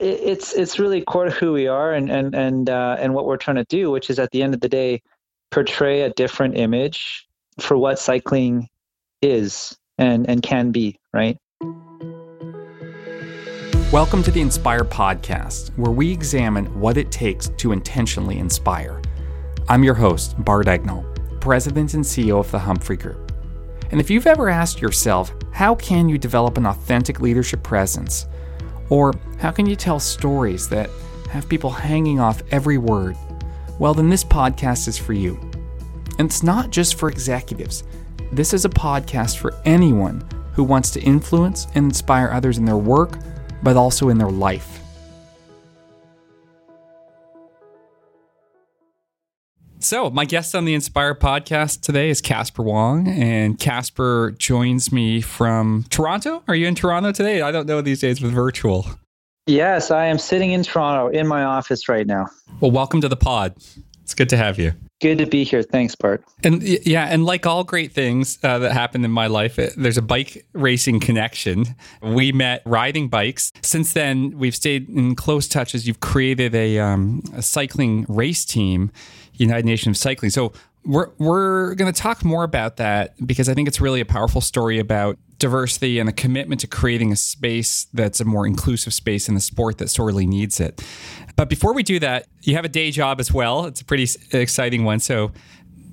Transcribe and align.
it, 0.00 0.20
it's 0.22 0.52
it's 0.54 0.78
really 0.78 1.02
core 1.02 1.26
to 1.26 1.30
who 1.30 1.52
we 1.52 1.66
are 1.66 1.92
and 1.92 2.10
and 2.10 2.34
and 2.34 2.70
uh, 2.70 2.96
and 2.98 3.14
what 3.14 3.26
we're 3.26 3.36
trying 3.36 3.56
to 3.56 3.64
do, 3.64 3.90
which 3.90 4.10
is 4.10 4.18
at 4.18 4.30
the 4.30 4.42
end 4.42 4.54
of 4.54 4.60
the 4.60 4.68
day, 4.68 5.02
portray 5.50 6.02
a 6.02 6.10
different 6.10 6.56
image 6.56 7.26
for 7.60 7.76
what 7.76 7.98
cycling 7.98 8.68
is 9.22 9.76
and 9.98 10.28
and 10.28 10.42
can 10.42 10.72
be, 10.72 10.98
right? 11.12 11.38
Welcome 13.92 14.24
to 14.24 14.32
the 14.32 14.40
Inspire 14.40 14.82
Podcast, 14.82 15.68
where 15.78 15.92
we 15.92 16.10
examine 16.10 16.66
what 16.80 16.96
it 16.96 17.12
takes 17.12 17.50
to 17.58 17.70
intentionally 17.70 18.38
inspire. 18.38 19.00
I'm 19.68 19.84
your 19.84 19.94
host, 19.94 20.34
Bart 20.44 20.66
Egnal, 20.66 21.04
President 21.40 21.94
and 21.94 22.04
CEO 22.04 22.40
of 22.40 22.50
the 22.50 22.58
Humphrey 22.58 22.96
Group. 22.96 23.32
And 23.92 24.00
if 24.00 24.10
you've 24.10 24.26
ever 24.26 24.48
asked 24.48 24.82
yourself, 24.82 25.32
how 25.52 25.76
can 25.76 26.08
you 26.08 26.18
develop 26.18 26.58
an 26.58 26.66
authentic 26.66 27.20
leadership 27.20 27.62
presence? 27.62 28.26
Or 28.90 29.12
how 29.38 29.50
can 29.50 29.66
you 29.66 29.76
tell 29.76 29.98
stories 29.98 30.68
that 30.68 30.90
have 31.30 31.48
people 31.48 31.70
hanging 31.70 32.20
off 32.20 32.42
every 32.50 32.78
word? 32.78 33.16
Well, 33.78 33.94
then 33.94 34.08
this 34.08 34.24
podcast 34.24 34.88
is 34.88 34.98
for 34.98 35.12
you. 35.12 35.38
And 36.18 36.28
it's 36.28 36.42
not 36.42 36.70
just 36.70 36.94
for 36.94 37.08
executives. 37.08 37.84
This 38.32 38.54
is 38.54 38.64
a 38.64 38.68
podcast 38.70 39.38
for 39.38 39.54
anyone 39.64 40.26
who 40.52 40.62
wants 40.62 40.90
to 40.92 41.00
influence 41.00 41.66
and 41.74 41.86
inspire 41.86 42.30
others 42.30 42.58
in 42.58 42.64
their 42.64 42.76
work, 42.76 43.18
but 43.62 43.76
also 43.76 44.10
in 44.10 44.18
their 44.18 44.30
life. 44.30 44.80
So, 49.84 50.08
my 50.08 50.24
guest 50.24 50.54
on 50.54 50.64
the 50.64 50.72
Inspire 50.72 51.14
podcast 51.14 51.82
today 51.82 52.08
is 52.08 52.22
Casper 52.22 52.62
Wong, 52.62 53.06
and 53.06 53.60
Casper 53.60 54.34
joins 54.38 54.90
me 54.90 55.20
from 55.20 55.84
Toronto. 55.90 56.42
Are 56.48 56.54
you 56.54 56.66
in 56.66 56.74
Toronto 56.74 57.12
today? 57.12 57.42
I 57.42 57.52
don't 57.52 57.66
know 57.66 57.82
these 57.82 58.00
days 58.00 58.22
with 58.22 58.32
virtual. 58.32 58.86
Yes, 59.46 59.90
I 59.90 60.06
am 60.06 60.16
sitting 60.16 60.52
in 60.52 60.62
Toronto 60.62 61.08
in 61.08 61.26
my 61.26 61.44
office 61.44 61.86
right 61.86 62.06
now. 62.06 62.28
Well, 62.60 62.70
welcome 62.70 63.02
to 63.02 63.10
the 63.10 63.16
pod. 63.16 63.56
It's 64.02 64.14
good 64.14 64.30
to 64.30 64.38
have 64.38 64.58
you. 64.58 64.72
Good 65.02 65.18
to 65.18 65.26
be 65.26 65.44
here. 65.44 65.62
Thanks, 65.62 65.94
Bart. 65.94 66.24
And 66.42 66.62
yeah, 66.62 67.04
and 67.04 67.26
like 67.26 67.44
all 67.44 67.62
great 67.62 67.92
things 67.92 68.38
uh, 68.42 68.58
that 68.60 68.72
happened 68.72 69.04
in 69.04 69.10
my 69.10 69.26
life, 69.26 69.58
it, 69.58 69.74
there's 69.76 69.98
a 69.98 70.02
bike 70.02 70.46
racing 70.54 71.00
connection. 71.00 71.74
We 72.00 72.32
met 72.32 72.62
riding 72.64 73.08
bikes. 73.08 73.52
Since 73.60 73.92
then, 73.92 74.38
we've 74.38 74.54
stayed 74.54 74.88
in 74.88 75.14
close 75.14 75.46
touch 75.46 75.74
as 75.74 75.86
you've 75.86 76.00
created 76.00 76.54
a, 76.54 76.78
um, 76.78 77.22
a 77.34 77.42
cycling 77.42 78.06
race 78.08 78.46
team, 78.46 78.90
United 79.36 79.64
Nations 79.64 79.96
of 79.96 80.00
Cycling. 80.00 80.30
So 80.30 80.52
we're 80.84 81.10
we're 81.18 81.74
going 81.74 81.92
to 81.92 81.98
talk 81.98 82.24
more 82.24 82.44
about 82.44 82.76
that 82.76 83.14
because 83.26 83.48
I 83.48 83.54
think 83.54 83.68
it's 83.68 83.80
really 83.80 84.00
a 84.00 84.04
powerful 84.04 84.40
story 84.40 84.78
about 84.78 85.18
diversity 85.38 85.98
and 85.98 86.08
a 86.08 86.12
commitment 86.12 86.60
to 86.60 86.66
creating 86.66 87.12
a 87.12 87.16
space 87.16 87.86
that's 87.92 88.20
a 88.20 88.24
more 88.24 88.46
inclusive 88.46 88.94
space 88.94 89.28
in 89.28 89.34
the 89.34 89.40
sport 89.40 89.78
that 89.78 89.90
sorely 89.90 90.26
needs 90.26 90.60
it. 90.60 90.82
But 91.36 91.48
before 91.48 91.74
we 91.74 91.82
do 91.82 91.98
that, 92.00 92.26
you 92.42 92.54
have 92.54 92.64
a 92.64 92.68
day 92.68 92.90
job 92.90 93.20
as 93.20 93.32
well. 93.32 93.66
It's 93.66 93.80
a 93.80 93.84
pretty 93.84 94.08
exciting 94.32 94.84
one. 94.84 95.00
So 95.00 95.32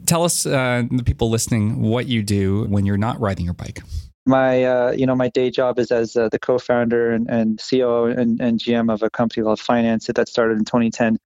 tell 0.06 0.23
us, 0.23 0.45
uh, 0.45 0.84
the 0.92 1.03
people 1.03 1.30
listening, 1.30 1.81
what 1.81 2.08
you 2.08 2.22
do 2.23 2.66
when 2.66 2.86
you're 2.86 2.97
not 2.97 3.19
riding 3.19 3.45
your 3.45 3.53
bike. 3.53 3.81
My, 4.25 4.64
uh, 4.64 4.92
you 4.92 5.08
know, 5.08 5.16
my 5.16 5.30
day 5.30 5.50
job 5.50 5.80
is 5.80 5.92
as 5.92 6.16
uh, 6.16 6.30
the 6.30 6.38
co-founder 6.38 7.12
and, 7.12 7.28
and 7.30 7.58
CEO 7.58 8.16
and, 8.16 8.39
and 8.39 8.59
GM 8.59 8.94
of 8.94 9.02
a 9.02 9.09
company 9.09 9.44
called 9.44 9.59
Financeit 9.59 10.16
that 10.16 10.30
started 10.30 10.59
in 10.59 10.66
2010 10.66 11.17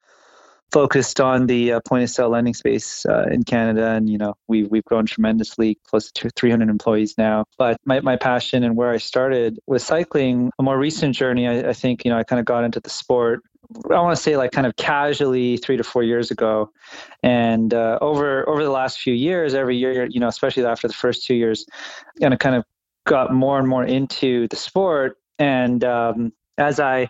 focused 0.71 1.21
on 1.21 1.47
the 1.47 1.73
uh, 1.73 1.80
point 1.88 2.03
of 2.03 2.09
sale 2.09 2.30
lending 2.30 2.53
space 2.53 3.05
uh, 3.05 3.25
in 3.31 3.44
Canada, 3.44 3.91
and 3.91 4.09
you 4.09 4.17
know 4.17 4.35
we've 4.47 4.69
we've 4.69 4.83
grown 4.85 5.05
tremendously, 5.05 5.77
close 5.85 6.11
to 6.11 6.30
300 6.30 6.69
employees 6.69 7.17
now. 7.17 7.45
But 7.58 7.77
my 7.85 7.99
my 8.02 8.16
passion 8.16 8.63
and 8.63 8.75
where 8.75 8.91
I 8.91 8.97
started 8.97 9.59
was 9.67 9.83
cycling. 9.83 10.52
A 10.59 10.63
more 10.63 10.77
recent 10.77 11.16
journey, 11.16 11.47
I, 11.47 11.69
I 11.69 11.73
think 11.73 12.05
you 12.05 12.11
know 12.11 12.17
I 12.17 12.23
kind 12.23 12.39
of 12.39 12.45
got 12.45 12.63
into 12.63 12.80
the 12.80 12.89
sport. 12.89 13.41
I 13.89 13.99
want 13.99 14.16
to 14.16 14.21
say 14.21 14.38
like 14.38 14.52
kind 14.52 14.67
of 14.67 14.75
casually 14.75 15.58
three 15.58 15.77
to 15.77 15.83
four 15.83 16.03
years 16.03 16.30
ago, 16.30 16.71
and 17.23 17.73
uh, 17.73 17.97
over 18.02 18.47
over 18.47 18.63
the 18.63 18.71
last 18.71 18.99
few 18.99 19.13
years, 19.13 19.53
every 19.53 19.77
year, 19.77 20.05
you 20.05 20.19
know, 20.19 20.27
especially 20.27 20.65
after 20.65 20.87
the 20.87 20.93
first 20.93 21.26
two 21.26 21.36
years, 21.36 21.65
and 22.21 22.33
I 22.33 22.37
kind 22.37 22.55
of 22.55 22.64
got 23.05 23.33
more 23.33 23.59
and 23.59 23.67
more 23.67 23.83
into 23.83 24.47
the 24.49 24.55
sport. 24.55 25.17
And 25.39 25.83
um, 25.83 26.33
as 26.58 26.80
I 26.80 27.09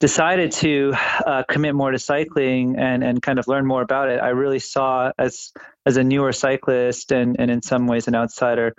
decided 0.00 0.52
to 0.52 0.94
uh, 1.26 1.42
commit 1.48 1.74
more 1.74 1.90
to 1.90 1.98
cycling 1.98 2.76
and, 2.78 3.02
and 3.02 3.20
kind 3.20 3.38
of 3.38 3.48
learn 3.48 3.66
more 3.66 3.82
about 3.82 4.10
it, 4.10 4.20
I 4.20 4.28
really 4.28 4.60
saw 4.60 5.12
as 5.18 5.52
as 5.84 5.96
a 5.96 6.04
newer 6.04 6.32
cyclist 6.32 7.12
and, 7.12 7.36
and 7.38 7.50
in 7.50 7.62
some 7.62 7.86
ways 7.86 8.08
an 8.08 8.14
outsider 8.14 8.74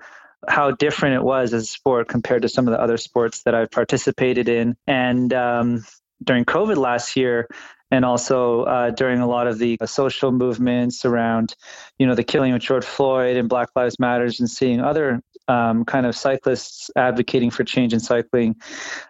how 0.48 0.72
different 0.72 1.16
it 1.16 1.24
was 1.24 1.54
as 1.54 1.64
a 1.64 1.68
sport 1.68 2.08
compared 2.08 2.44
to 2.44 2.50
some 2.50 2.68
of 2.68 2.72
the 2.72 2.82
other 2.82 2.98
sports 2.98 3.44
that 3.44 3.54
I've 3.54 3.72
participated 3.72 4.48
in. 4.48 4.78
And 4.88 5.34
um, 5.34 5.86
during 6.24 6.46
COVID 6.46 6.78
last 6.78 7.16
year, 7.16 7.48
and 7.92 8.06
also 8.06 8.64
uh, 8.64 8.92
during 8.92 9.20
a 9.20 9.28
lot 9.28 9.48
of 9.48 9.58
the 9.60 9.78
social 9.86 10.32
movements 10.32 11.06
around, 11.06 11.56
you 11.98 12.06
know, 12.06 12.16
the 12.16 12.24
killing 12.24 12.54
of 12.54 12.62
George 12.62 12.86
Floyd 12.86 13.38
and 13.38 13.50
Black 13.50 13.70
Lives 13.76 14.00
Matters, 14.00 14.40
and 14.40 14.50
seeing 14.50 14.80
other 14.80 15.22
um, 15.50 15.84
kind 15.84 16.06
of 16.06 16.16
cyclists 16.16 16.92
advocating 16.96 17.50
for 17.50 17.64
change 17.64 17.92
in 17.92 18.00
cycling, 18.00 18.56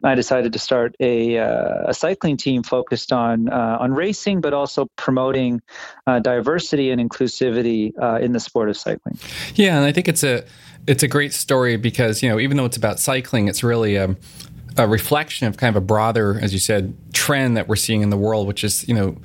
I 0.03 0.15
decided 0.15 0.53
to 0.53 0.59
start 0.59 0.95
a, 0.99 1.37
uh, 1.37 1.89
a 1.89 1.93
cycling 1.93 2.37
team 2.37 2.63
focused 2.63 3.11
on 3.11 3.49
uh, 3.49 3.77
on 3.79 3.93
racing, 3.93 4.41
but 4.41 4.53
also 4.53 4.87
promoting 4.95 5.61
uh, 6.07 6.19
diversity 6.19 6.89
and 6.91 7.01
inclusivity 7.01 7.91
uh, 8.01 8.19
in 8.19 8.31
the 8.31 8.39
sport 8.39 8.69
of 8.69 8.77
cycling. 8.77 9.19
Yeah, 9.55 9.75
and 9.75 9.85
I 9.85 9.91
think 9.91 10.07
it's 10.07 10.23
a 10.23 10.45
it's 10.87 11.03
a 11.03 11.07
great 11.07 11.33
story 11.33 11.75
because 11.75 12.23
you 12.23 12.29
know 12.29 12.39
even 12.39 12.57
though 12.57 12.65
it's 12.65 12.77
about 12.77 12.99
cycling, 12.99 13.49
it's 13.49 13.63
really 13.63 13.97
a, 13.97 14.15
a 14.79 14.87
reflection 14.87 15.45
of 15.45 15.57
kind 15.57 15.75
of 15.75 15.81
a 15.81 15.85
broader, 15.85 16.39
as 16.41 16.53
you 16.53 16.59
said, 16.59 16.95
trend 17.13 17.57
that 17.57 17.67
we're 17.67 17.75
seeing 17.75 18.01
in 18.01 18.09
the 18.09 18.17
world, 18.17 18.47
which 18.47 18.63
is 18.63 18.87
you 18.87 18.93
know 18.93 19.17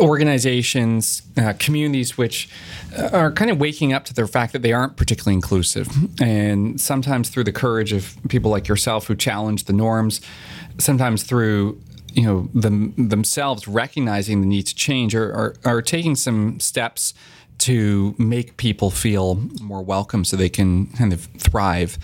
organizations, 0.00 1.22
uh, 1.36 1.52
communities 1.58 2.18
which 2.18 2.48
uh, 2.96 3.10
are 3.12 3.30
kind 3.32 3.50
of 3.50 3.60
waking 3.60 3.92
up 3.92 4.04
to 4.04 4.12
the 4.12 4.26
fact 4.26 4.52
that 4.52 4.62
they 4.62 4.72
aren't 4.72 4.96
particularly 4.96 5.34
inclusive. 5.34 5.88
And 6.20 6.80
sometimes 6.80 7.28
through 7.28 7.44
the 7.44 7.52
courage 7.52 7.92
of 7.92 8.16
people 8.28 8.50
like 8.50 8.66
yourself 8.66 9.06
who 9.06 9.14
challenge 9.14 9.64
the 9.64 9.72
norms, 9.72 10.20
sometimes 10.78 11.22
through 11.22 11.80
you 12.12 12.22
know 12.22 12.48
them, 12.52 12.94
themselves 12.96 13.68
recognizing 13.68 14.40
the 14.40 14.46
need 14.46 14.66
to 14.66 14.74
change 14.74 15.14
or, 15.14 15.30
or, 15.32 15.54
or 15.64 15.82
taking 15.82 16.16
some 16.16 16.58
steps 16.58 17.14
to 17.58 18.14
make 18.18 18.56
people 18.56 18.90
feel 18.90 19.36
more 19.60 19.82
welcome 19.82 20.24
so 20.24 20.36
they 20.36 20.48
can 20.48 20.86
kind 20.88 21.12
of 21.12 21.22
thrive 21.38 21.98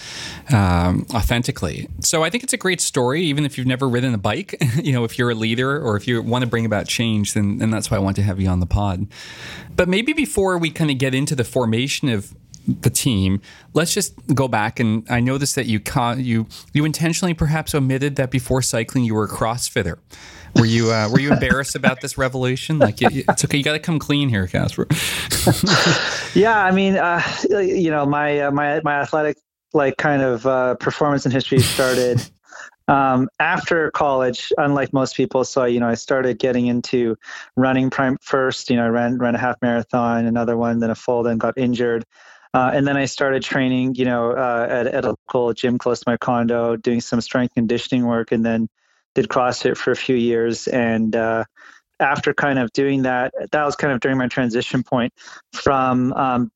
um, 0.53 1.07
authentically. 1.15 1.89
So 2.01 2.25
I 2.25 2.31
think 2.31 2.45
it's 2.45 2.53
a 2.53 2.59
great 2.59 2.81
story, 2.81 3.23
even 3.23 3.45
if 3.45 3.57
you've 3.57 3.67
never 3.67 3.89
ridden 3.89 4.15
a 4.15 4.19
bike. 4.19 4.57
you 4.83 4.93
know, 4.93 5.05
if 5.05 5.19
you're 5.19 5.31
a 5.31 5.35
leader 5.35 5.81
or 5.81 5.97
if 5.97 6.09
you 6.09 6.21
want 6.23 6.43
to 6.43 6.49
bring 6.49 6.67
about 6.67 6.89
change, 6.89 7.35
then, 7.35 7.59
then 7.59 7.71
that's 7.71 7.91
why 7.91 7.97
I 7.97 8.01
want 8.01 8.17
to 8.17 8.23
have 8.23 8.41
you 8.41 8.49
on 8.49 8.61
the 8.61 8.67
pod. 8.67 9.07
But 9.77 9.89
maybe 9.89 10.13
before 10.13 10.59
we 10.59 10.71
kind 10.71 10.91
of 10.91 10.99
get 10.99 11.15
into 11.15 11.35
the 11.35 11.45
formation 11.45 12.09
of 12.09 12.35
the 12.67 12.91
team. 12.91 13.41
Let's 13.75 13.93
just 13.93 14.15
go 14.35 14.49
back 14.49 14.81
and 14.81 15.07
I 15.11 15.21
noticed 15.21 15.55
that 15.55 15.67
you 15.67 15.81
you 16.17 16.47
you 16.73 16.85
intentionally 16.85 17.35
perhaps 17.35 17.75
omitted 17.75 18.17
that 18.17 18.31
before 18.31 18.63
cycling 18.63 19.05
you 19.05 19.15
were 19.15 19.25
a 19.25 19.29
CrossFitter. 19.29 19.99
Were 20.57 20.67
you 20.67 20.93
uh, 20.93 21.09
were 21.11 21.21
you 21.21 21.33
embarrassed 21.33 21.75
about 21.75 22.01
this 22.01 22.17
revelation? 22.17 22.79
Like 22.79 22.97
it's 23.01 23.45
okay, 23.45 23.59
you 23.59 23.65
got 23.65 23.73
to 23.73 23.79
come 23.79 23.99
clean 23.99 24.29
here, 24.29 24.47
Casper. 24.47 24.87
yeah, 26.39 26.65
I 26.65 26.71
mean, 26.71 26.97
uh, 26.97 27.23
you 27.51 27.91
know, 27.91 28.07
my 28.07 28.41
uh, 28.41 28.51
my 28.51 28.81
my 28.85 29.01
athletic 29.01 29.37
like 29.73 29.97
kind 29.97 30.23
of 30.23 30.47
uh, 30.47 30.77
performance 30.77 31.25
and 31.25 31.33
history 31.33 31.59
started 31.59 32.23
um, 32.89 33.29
after 33.41 33.91
college. 33.91 34.53
Unlike 34.57 34.93
most 34.93 35.17
people, 35.17 35.45
so 35.45 35.65
you 35.65 35.81
know, 35.81 35.89
I 35.89 35.95
started 35.95 36.39
getting 36.39 36.67
into 36.67 37.17
running 37.57 37.91
prime 37.91 38.17
first. 38.23 38.71
You 38.71 38.77
know, 38.77 38.85
I 38.85 38.89
ran 38.89 39.19
ran 39.19 39.35
a 39.35 39.39
half 39.39 39.57
marathon, 39.61 40.27
another 40.27 40.57
one, 40.57 40.79
then 40.79 40.91
a 40.91 40.95
full, 40.95 41.23
then 41.23 41.39
got 41.39 41.59
injured. 41.59 42.05
Uh, 42.55 42.71
and 42.73 42.87
then 42.87 42.97
I 42.97 43.07
started 43.07 43.43
training, 43.43 43.97
you 43.97 44.05
know, 44.05 44.31
uh, 44.31 44.67
at, 44.71 44.87
at 44.87 45.05
a 45.05 45.09
local 45.09 45.53
gym 45.53 45.77
close 45.77 45.99
to 45.99 46.05
my 46.07 46.17
condo, 46.17 46.77
doing 46.77 47.01
some 47.01 47.21
strength 47.21 47.55
conditioning 47.55 48.07
work, 48.07 48.31
and 48.31 48.47
then 48.47 48.69
did 49.15 49.29
CrossFit 49.29 49.77
for 49.77 49.91
a 49.91 49.97
few 49.97 50.17
years. 50.17 50.67
And 50.69 51.15
uh, 51.15 51.45
after 52.01 52.35
kind 52.35 52.59
of 52.59 52.73
doing 52.73 53.03
that, 53.03 53.33
that 53.53 53.65
was 53.65 53.77
kind 53.77 53.93
of 53.93 54.01
during 54.01 54.19
my 54.19 54.29
transition 54.29 54.83
point 54.83 55.13
from 55.53 56.13
um, 56.13 56.51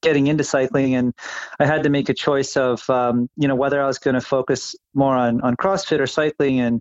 getting 0.00 0.28
into 0.28 0.44
cycling, 0.44 0.94
and 0.94 1.12
I 1.58 1.66
had 1.66 1.82
to 1.82 1.90
make 1.90 2.08
a 2.08 2.14
choice 2.14 2.56
of, 2.56 2.88
um, 2.88 3.28
you 3.36 3.48
know, 3.48 3.56
whether 3.56 3.82
I 3.82 3.86
was 3.86 3.98
going 3.98 4.14
to 4.14 4.20
focus 4.20 4.74
more 4.94 5.16
on 5.16 5.40
on 5.40 5.56
CrossFit 5.56 6.00
or 6.00 6.06
cycling. 6.06 6.60
And 6.60 6.80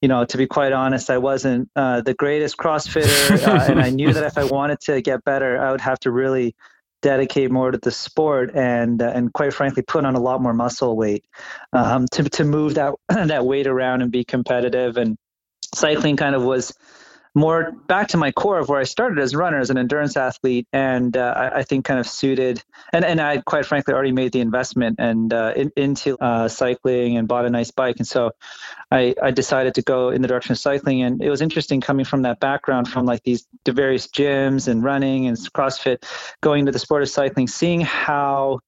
you 0.00 0.08
know, 0.08 0.24
to 0.24 0.38
be 0.38 0.46
quite 0.46 0.72
honest, 0.72 1.10
I 1.10 1.18
wasn't 1.18 1.68
uh, 1.76 2.00
the 2.00 2.14
greatest 2.14 2.56
CrossFitter, 2.56 3.46
uh, 3.46 3.70
and 3.70 3.80
I 3.80 3.90
knew 3.90 4.12
that 4.12 4.24
if 4.24 4.38
I 4.38 4.44
wanted 4.44 4.80
to 4.82 5.00
get 5.00 5.24
better, 5.24 5.60
I 5.60 5.70
would 5.70 5.80
have 5.80 5.98
to 6.00 6.10
really 6.10 6.54
dedicate 7.02 7.50
more 7.50 7.70
to 7.70 7.78
the 7.78 7.90
sport 7.90 8.54
and 8.54 9.02
uh, 9.02 9.12
and 9.14 9.32
quite 9.32 9.52
frankly 9.52 9.82
put 9.82 10.04
on 10.04 10.14
a 10.14 10.20
lot 10.20 10.40
more 10.40 10.54
muscle 10.54 10.96
weight 10.96 11.24
um, 11.72 12.06
to 12.12 12.22
to 12.24 12.44
move 12.44 12.74
that 12.74 12.94
that 13.08 13.44
weight 13.44 13.66
around 13.66 14.02
and 14.02 14.10
be 14.10 14.24
competitive. 14.24 14.96
And 14.96 15.18
cycling 15.74 16.16
kind 16.16 16.34
of 16.34 16.42
was 16.42 16.72
more 17.34 17.72
back 17.86 18.08
to 18.08 18.16
my 18.16 18.30
core 18.30 18.58
of 18.58 18.68
where 18.68 18.78
I 18.78 18.84
started 18.84 19.18
as 19.18 19.32
a 19.32 19.38
runner, 19.38 19.58
as 19.58 19.70
an 19.70 19.78
endurance 19.78 20.16
athlete, 20.16 20.66
and 20.72 21.16
uh, 21.16 21.34
I, 21.36 21.58
I, 21.58 21.62
think 21.62 21.84
kind 21.84 21.98
of 21.98 22.06
suited. 22.06 22.62
And 22.92 23.04
and 23.04 23.20
I 23.20 23.38
quite 23.38 23.64
frankly 23.64 23.94
already 23.94 24.12
made 24.12 24.32
the 24.32 24.40
investment 24.40 24.96
and 24.98 25.32
uh, 25.32 25.54
in, 25.56 25.72
into 25.76 26.18
uh, 26.18 26.48
cycling 26.48 27.16
and 27.16 27.26
bought 27.26 27.46
a 27.46 27.50
nice 27.50 27.70
bike, 27.70 27.96
and 27.98 28.06
so 28.06 28.32
I 28.90 29.14
I 29.22 29.30
decided 29.30 29.74
to 29.74 29.82
go 29.82 30.10
in 30.10 30.20
the 30.20 30.28
direction 30.28 30.52
of 30.52 30.58
cycling. 30.58 31.02
And 31.02 31.22
it 31.22 31.30
was 31.30 31.40
interesting 31.40 31.80
coming 31.80 32.04
from 32.04 32.22
that 32.22 32.38
background, 32.38 32.88
from 32.88 33.06
like 33.06 33.22
these 33.22 33.46
the 33.64 33.72
various 33.72 34.06
gyms 34.06 34.68
and 34.68 34.84
running 34.84 35.26
and 35.26 35.36
CrossFit, 35.36 36.04
going 36.42 36.66
to 36.66 36.72
the 36.72 36.78
sport 36.78 37.02
of 37.02 37.08
cycling, 37.08 37.48
seeing 37.48 37.80
how 37.80 38.60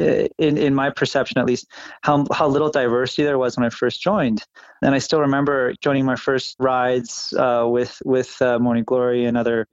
in 0.00 0.56
in 0.56 0.74
my 0.74 0.90
perception 0.90 1.38
at 1.38 1.46
least 1.46 1.66
how 2.02 2.24
how 2.32 2.48
little 2.48 2.70
diversity 2.70 3.22
there 3.22 3.38
was 3.38 3.56
when 3.56 3.66
I 3.66 3.70
first 3.70 4.00
joined. 4.00 4.44
And 4.82 4.94
I 4.94 4.98
still 4.98 5.20
remember 5.20 5.74
joining 5.82 6.04
my 6.04 6.16
first 6.16 6.56
rides 6.58 7.34
uh, 7.36 7.66
with 7.68 8.00
with 8.04 8.40
uh, 8.40 8.58
Morning 8.58 8.84
Glory 8.84 9.24
and 9.24 9.36
other 9.36 9.68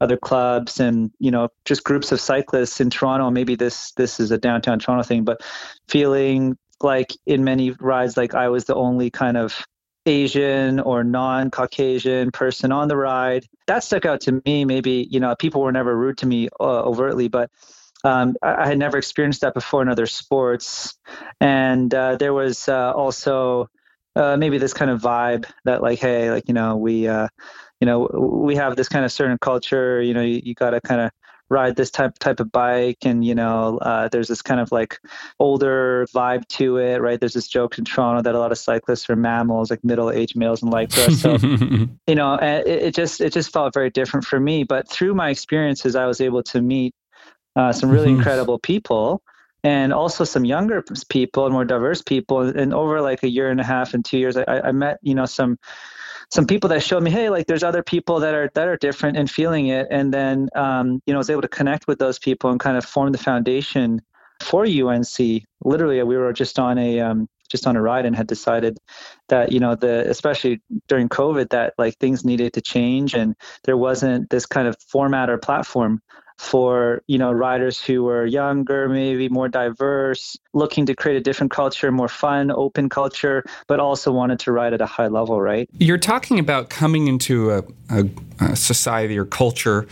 other 0.00 0.16
clubs 0.16 0.80
and 0.80 1.10
you 1.18 1.30
know 1.30 1.48
just 1.64 1.84
groups 1.84 2.12
of 2.12 2.20
cyclists 2.20 2.80
in 2.80 2.90
Toronto. 2.90 3.30
Maybe 3.30 3.54
this 3.54 3.92
this 3.92 4.20
is 4.20 4.30
a 4.30 4.38
downtown 4.38 4.78
Toronto 4.78 5.02
thing 5.02 5.24
but 5.24 5.40
feeling 5.88 6.56
like 6.80 7.12
in 7.26 7.44
many 7.44 7.70
rides 7.72 8.16
like 8.16 8.34
I 8.34 8.48
was 8.48 8.64
the 8.64 8.74
only 8.74 9.10
kind 9.10 9.36
of 9.36 9.64
Asian 10.04 10.80
or 10.80 11.04
non-Caucasian 11.04 12.32
person 12.32 12.72
on 12.72 12.88
the 12.88 12.96
ride. 12.96 13.46
That 13.68 13.84
stuck 13.84 14.04
out 14.04 14.20
to 14.22 14.42
me. 14.44 14.64
Maybe 14.64 15.06
you 15.10 15.20
know 15.20 15.34
people 15.36 15.60
were 15.60 15.72
never 15.72 15.96
rude 15.96 16.18
to 16.18 16.26
me 16.26 16.48
uh, 16.60 16.82
overtly 16.82 17.28
but 17.28 17.50
um, 18.04 18.36
I, 18.42 18.66
had 18.68 18.78
never 18.78 18.98
experienced 18.98 19.42
that 19.42 19.54
before 19.54 19.82
in 19.82 19.88
other 19.88 20.06
sports, 20.06 20.96
and 21.40 21.92
uh, 21.94 22.16
there 22.16 22.32
was 22.32 22.68
uh, 22.68 22.92
also 22.92 23.68
uh, 24.16 24.36
maybe 24.36 24.58
this 24.58 24.74
kind 24.74 24.90
of 24.90 25.00
vibe 25.00 25.46
that 25.64 25.82
like, 25.82 25.98
hey, 25.98 26.30
like 26.30 26.48
you 26.48 26.54
know, 26.54 26.76
we 26.76 27.06
uh, 27.06 27.28
you 27.80 27.86
know 27.86 28.08
we 28.42 28.56
have 28.56 28.76
this 28.76 28.88
kind 28.88 29.04
of 29.04 29.12
certain 29.12 29.38
culture. 29.38 30.02
You 30.02 30.14
know, 30.14 30.22
you, 30.22 30.40
you 30.44 30.54
got 30.54 30.70
to 30.70 30.80
kind 30.80 31.00
of 31.00 31.10
ride 31.52 31.76
this 31.76 31.90
type 31.90 32.18
type 32.18 32.40
of 32.40 32.50
bike 32.50 32.96
and 33.02 33.24
you 33.24 33.34
know 33.34 33.78
uh, 33.82 34.08
there's 34.08 34.26
this 34.26 34.40
kind 34.40 34.58
of 34.58 34.72
like 34.72 34.98
older 35.38 36.06
vibe 36.14 36.46
to 36.48 36.78
it 36.78 37.00
right? 37.00 37.20
There's 37.20 37.34
this 37.34 37.46
joke 37.46 37.78
in 37.78 37.84
toronto 37.84 38.22
that 38.22 38.34
a 38.34 38.38
lot 38.38 38.52
of 38.52 38.58
cyclists 38.58 39.08
are 39.10 39.16
mammals 39.16 39.70
like 39.70 39.84
middle-aged 39.84 40.34
males 40.34 40.62
and 40.62 40.72
like 40.72 40.90
so 40.90 41.36
you 42.06 42.14
know 42.14 42.34
it, 42.36 42.66
it 42.66 42.94
just 42.94 43.20
it 43.20 43.32
just 43.32 43.52
felt 43.52 43.74
very 43.74 43.90
different 43.90 44.24
for 44.24 44.40
me. 44.40 44.64
But 44.64 44.88
through 44.88 45.14
my 45.14 45.28
experiences 45.28 45.94
i 45.94 46.06
was 46.06 46.20
able 46.20 46.42
to 46.44 46.62
meet 46.62 46.94
uh, 47.56 47.72
some 47.72 47.90
really 47.90 48.08
mm-hmm. 48.08 48.18
incredible 48.18 48.58
people 48.58 49.22
and 49.64 49.92
also 49.92 50.24
some 50.24 50.44
younger 50.44 50.84
people 51.08 51.44
and 51.44 51.52
more 51.52 51.64
diverse 51.64 52.02
people. 52.02 52.40
And 52.40 52.74
over 52.74 53.00
like 53.00 53.22
a 53.22 53.28
year 53.28 53.50
and 53.50 53.60
a 53.60 53.64
half 53.64 53.94
and 53.94 54.04
two 54.04 54.18
years 54.18 54.36
I, 54.36 54.44
I 54.44 54.72
met 54.72 54.98
you 55.02 55.14
know 55.14 55.26
some 55.26 55.58
some 56.30 56.46
people 56.46 56.68
that 56.70 56.82
showed 56.82 57.02
me 57.02 57.10
hey 57.10 57.28
like 57.28 57.46
there's 57.46 57.62
other 57.62 57.82
people 57.82 58.20
that 58.20 58.34
are 58.34 58.50
that 58.54 58.68
are 58.68 58.76
different 58.76 59.16
and 59.16 59.30
feeling 59.30 59.68
it. 59.68 59.86
And 59.90 60.12
then 60.12 60.48
um, 60.54 61.00
you 61.06 61.12
know 61.12 61.18
I 61.18 61.18
was 61.18 61.30
able 61.30 61.42
to 61.42 61.48
connect 61.48 61.86
with 61.86 61.98
those 61.98 62.18
people 62.18 62.50
and 62.50 62.58
kind 62.58 62.76
of 62.76 62.84
form 62.84 63.12
the 63.12 63.18
foundation 63.18 64.00
for 64.40 64.64
UNC 64.64 65.44
literally 65.64 66.02
we 66.02 66.16
were 66.16 66.32
just 66.32 66.58
on 66.58 66.78
a 66.78 67.00
um, 67.00 67.28
just 67.48 67.66
on 67.66 67.76
a 67.76 67.82
ride 67.82 68.06
and 68.06 68.16
had 68.16 68.26
decided 68.26 68.78
that 69.28 69.52
you 69.52 69.60
know 69.60 69.76
the 69.76 70.08
especially 70.08 70.60
during 70.88 71.08
covid 71.08 71.50
that 71.50 71.74
like 71.78 71.96
things 71.98 72.24
needed 72.24 72.52
to 72.54 72.60
change 72.60 73.14
and 73.14 73.36
there 73.64 73.76
wasn't 73.76 74.28
this 74.30 74.46
kind 74.46 74.66
of 74.66 74.76
format 74.88 75.28
or 75.30 75.38
platform 75.38 76.00
for 76.38 77.02
you 77.06 77.18
know 77.18 77.32
riders 77.32 77.82
who 77.82 78.04
were 78.04 78.26
younger 78.26 78.88
maybe 78.88 79.28
more 79.28 79.48
diverse 79.48 80.36
looking 80.52 80.86
to 80.86 80.94
create 80.94 81.16
a 81.16 81.20
different 81.20 81.52
culture 81.52 81.90
more 81.92 82.08
fun 82.08 82.50
open 82.50 82.88
culture 82.88 83.44
but 83.66 83.80
also 83.80 84.12
wanted 84.12 84.38
to 84.38 84.52
ride 84.52 84.72
at 84.72 84.80
a 84.80 84.86
high 84.86 85.08
level 85.08 85.40
right? 85.40 85.68
You're 85.78 85.98
talking 85.98 86.38
about 86.38 86.70
coming 86.70 87.08
into 87.08 87.50
a, 87.50 87.62
a, 87.90 88.08
a 88.40 88.56
society 88.56 89.18
or 89.18 89.24
culture 89.24 89.86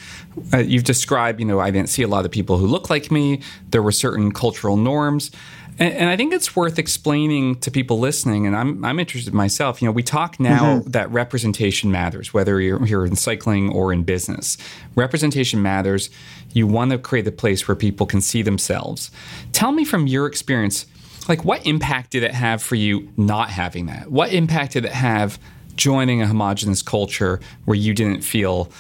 uh, 0.53 0.59
you've 0.59 0.85
described 0.85 1.41
you 1.41 1.47
know 1.47 1.61
i 1.61 1.71
didn't 1.71 1.89
see 1.89 2.03
a 2.03 2.09
lot 2.09 2.25
of 2.25 2.31
people 2.31 2.59
who 2.59 2.67
look 2.67 2.91
like 2.91 3.11
me. 3.11 3.41
There 3.71 3.83
were 3.83 3.93
certain 3.93 4.33
cultural 4.33 4.77
norms 4.77 5.31
and, 5.78 5.94
and, 5.94 6.11
I 6.11 6.17
think 6.17 6.32
it's 6.32 6.55
worth 6.55 6.78
explaining 6.78 7.56
to 7.61 7.70
people 7.70 7.99
listening, 7.99 8.46
and 8.46 8.56
I'm, 8.56 8.84
I'm 8.84 8.99
interested 8.99 9.32
myself. 9.32 9.81
You 9.81 9.88
know, 9.88 9.93
we 9.93 10.02
talk 10.02 10.38
now 10.40 10.78
mm-hmm. 10.78 10.90
that 10.90 11.11
representation 11.11 11.90
matters, 11.90 12.34
whether 12.34 12.61
you're, 12.61 12.84
you're 12.84 13.06
in 13.06 13.17
cycling 13.17 13.70
or 13.72 13.93
in 13.93 14.02
business. 14.02 14.56
Representation 14.94 15.62
matters. 15.62 16.11
You 16.52 16.67
want 16.67 16.90
to 16.90 16.99
create 16.99 17.26
a 17.26 17.32
place 17.32 17.67
where 17.69 17.75
people 17.75 18.06
can 18.06 18.20
see 18.20 18.43
themselves. 18.43 19.11
Tell 19.52 19.72
me 19.72 19.84
from 19.84 20.06
your 20.06 20.26
experience, 20.26 20.87
like 21.28 21.44
what 21.44 21.64
impact 21.67 22.11
did 22.11 22.22
it 22.22 22.32
have 22.32 22.62
for 22.62 22.75
you 22.75 23.08
not 23.17 23.50
having 23.50 23.87
that? 23.87 24.11
What 24.11 24.32
impact 24.32 24.72
did 24.72 24.84
it 24.84 24.93
have 24.93 25.38
joining 25.76 26.20
a 26.20 26.26
homogenous 26.26 26.82
culture 26.82 27.40
where 27.64 27.76
you 27.76 27.94
didn't 27.94 28.22
feel 28.22 28.70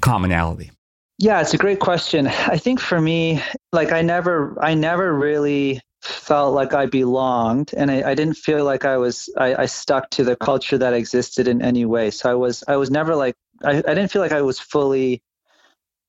commonality? 0.00 0.70
Yeah, 1.18 1.40
it's 1.40 1.54
a 1.54 1.58
great 1.58 1.80
question. 1.80 2.26
I 2.26 2.58
think 2.58 2.80
for 2.80 3.00
me, 3.00 3.42
like 3.72 3.92
I 3.92 4.02
never 4.02 4.56
I 4.60 4.74
never 4.74 5.14
really 5.14 5.80
felt 6.04 6.54
like 6.54 6.74
I 6.74 6.86
belonged, 6.86 7.72
and 7.76 7.90
I, 7.90 8.10
I 8.10 8.14
didn't 8.14 8.36
feel 8.36 8.64
like 8.64 8.84
I 8.84 8.96
was 8.96 9.28
I, 9.36 9.62
I, 9.62 9.66
stuck 9.66 10.10
to 10.10 10.24
the 10.24 10.36
culture 10.36 10.78
that 10.78 10.92
existed 10.92 11.48
in 11.48 11.62
any 11.62 11.84
way. 11.84 12.10
So 12.10 12.30
I 12.30 12.34
was 12.34 12.64
I 12.68 12.76
was 12.76 12.90
never 12.90 13.14
like 13.14 13.36
I, 13.64 13.78
I 13.78 13.94
didn't 13.94 14.08
feel 14.08 14.22
like 14.22 14.32
I 14.32 14.42
was 14.42 14.58
fully 14.58 15.22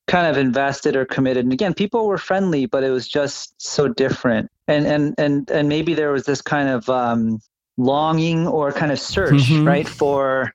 kind 0.07 0.27
of 0.27 0.37
invested 0.37 0.95
or 0.95 1.05
committed. 1.05 1.45
And 1.45 1.53
again, 1.53 1.73
people 1.73 2.07
were 2.07 2.17
friendly, 2.17 2.65
but 2.65 2.83
it 2.83 2.89
was 2.89 3.07
just 3.07 3.53
so 3.61 3.87
different. 3.87 4.49
And 4.67 4.85
and 4.87 5.15
and 5.17 5.49
and 5.51 5.69
maybe 5.69 5.93
there 5.93 6.11
was 6.11 6.25
this 6.25 6.41
kind 6.41 6.69
of 6.69 6.89
um, 6.89 7.39
longing 7.77 8.47
or 8.47 8.71
kind 8.71 8.91
of 8.91 8.99
search, 8.99 9.49
mm-hmm. 9.49 9.67
right, 9.67 9.87
for 9.87 10.54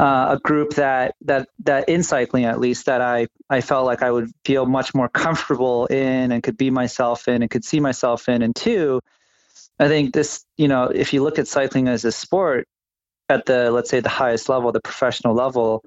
uh, 0.00 0.36
a 0.36 0.38
group 0.38 0.74
that 0.76 1.14
that 1.20 1.46
that 1.64 1.86
in 1.90 2.02
cycling 2.02 2.46
at 2.46 2.58
least 2.58 2.86
that 2.86 3.02
I 3.02 3.28
I 3.50 3.60
felt 3.60 3.84
like 3.84 4.02
I 4.02 4.10
would 4.10 4.32
feel 4.46 4.64
much 4.64 4.94
more 4.94 5.10
comfortable 5.10 5.84
in 5.86 6.32
and 6.32 6.42
could 6.42 6.56
be 6.56 6.70
myself 6.70 7.28
in 7.28 7.42
and 7.42 7.50
could 7.50 7.66
see 7.66 7.80
myself 7.80 8.26
in. 8.26 8.40
And 8.40 8.56
two, 8.56 9.02
I 9.78 9.88
think 9.88 10.14
this 10.14 10.42
you 10.56 10.68
know 10.68 10.84
if 10.84 11.12
you 11.12 11.22
look 11.22 11.38
at 11.38 11.48
cycling 11.48 11.86
as 11.86 12.06
a 12.06 12.12
sport 12.12 12.66
at 13.28 13.44
the 13.44 13.70
let's 13.70 13.90
say 13.90 14.00
the 14.00 14.08
highest 14.08 14.48
level, 14.48 14.72
the 14.72 14.80
professional 14.80 15.34
level, 15.34 15.84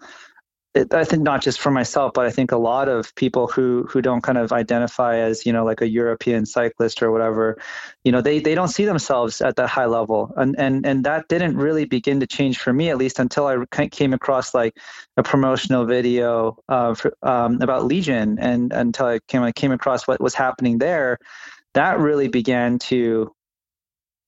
I 0.75 1.04
think 1.04 1.22
not 1.22 1.44
just 1.44 1.60
for 1.60 1.70
myself, 1.70 2.14
but 2.16 2.25
I 2.25 2.31
think 2.31 2.52
a 2.52 2.58
lot 2.58 2.90
of 2.90 3.14
people 3.14 3.46
who 3.48 3.86
who 3.88 4.02
don't 4.02 4.22
kind 4.22 4.40
of 4.40 4.52
identify 4.52 5.18
as 5.18 5.46
you 5.46 5.54
know 5.54 5.64
like 5.64 5.81
a 5.81 5.88
European 5.88 6.48
cyclist 6.48 7.04
or 7.04 7.12
whatever, 7.12 7.60
you 8.04 8.12
know 8.12 8.22
they 8.22 8.40
they 8.40 8.56
don't 8.56 8.70
see 8.70 8.86
themselves 8.86 9.40
at 9.42 9.56
that 9.58 9.70
high 9.70 9.86
level, 9.86 10.34
and 10.36 10.56
and 10.58 10.84
and 10.84 11.04
that 11.04 11.28
didn't 11.28 11.58
really 11.58 11.86
begin 11.86 12.20
to 12.22 12.28
change 12.28 12.58
for 12.58 12.74
me 12.74 12.90
at 12.90 12.98
least 12.98 13.20
until 13.20 13.46
I 13.46 13.88
came 13.90 14.14
across 14.14 14.56
like 14.56 14.75
a 15.16 15.22
promotional 15.22 15.86
video 15.86 16.58
uh, 16.68 16.96
for, 16.96 17.16
um, 17.22 17.62
about 17.62 17.86
Legion, 17.86 18.40
and 18.40 18.74
until 18.74 19.06
I 19.06 19.20
came 19.28 19.44
I 19.44 19.52
came 19.52 19.72
across 19.72 20.08
what 20.08 20.20
was 20.20 20.34
happening 20.34 20.80
there, 20.80 21.20
that 21.75 22.00
really 22.00 22.30
began 22.30 22.80
to 22.80 23.31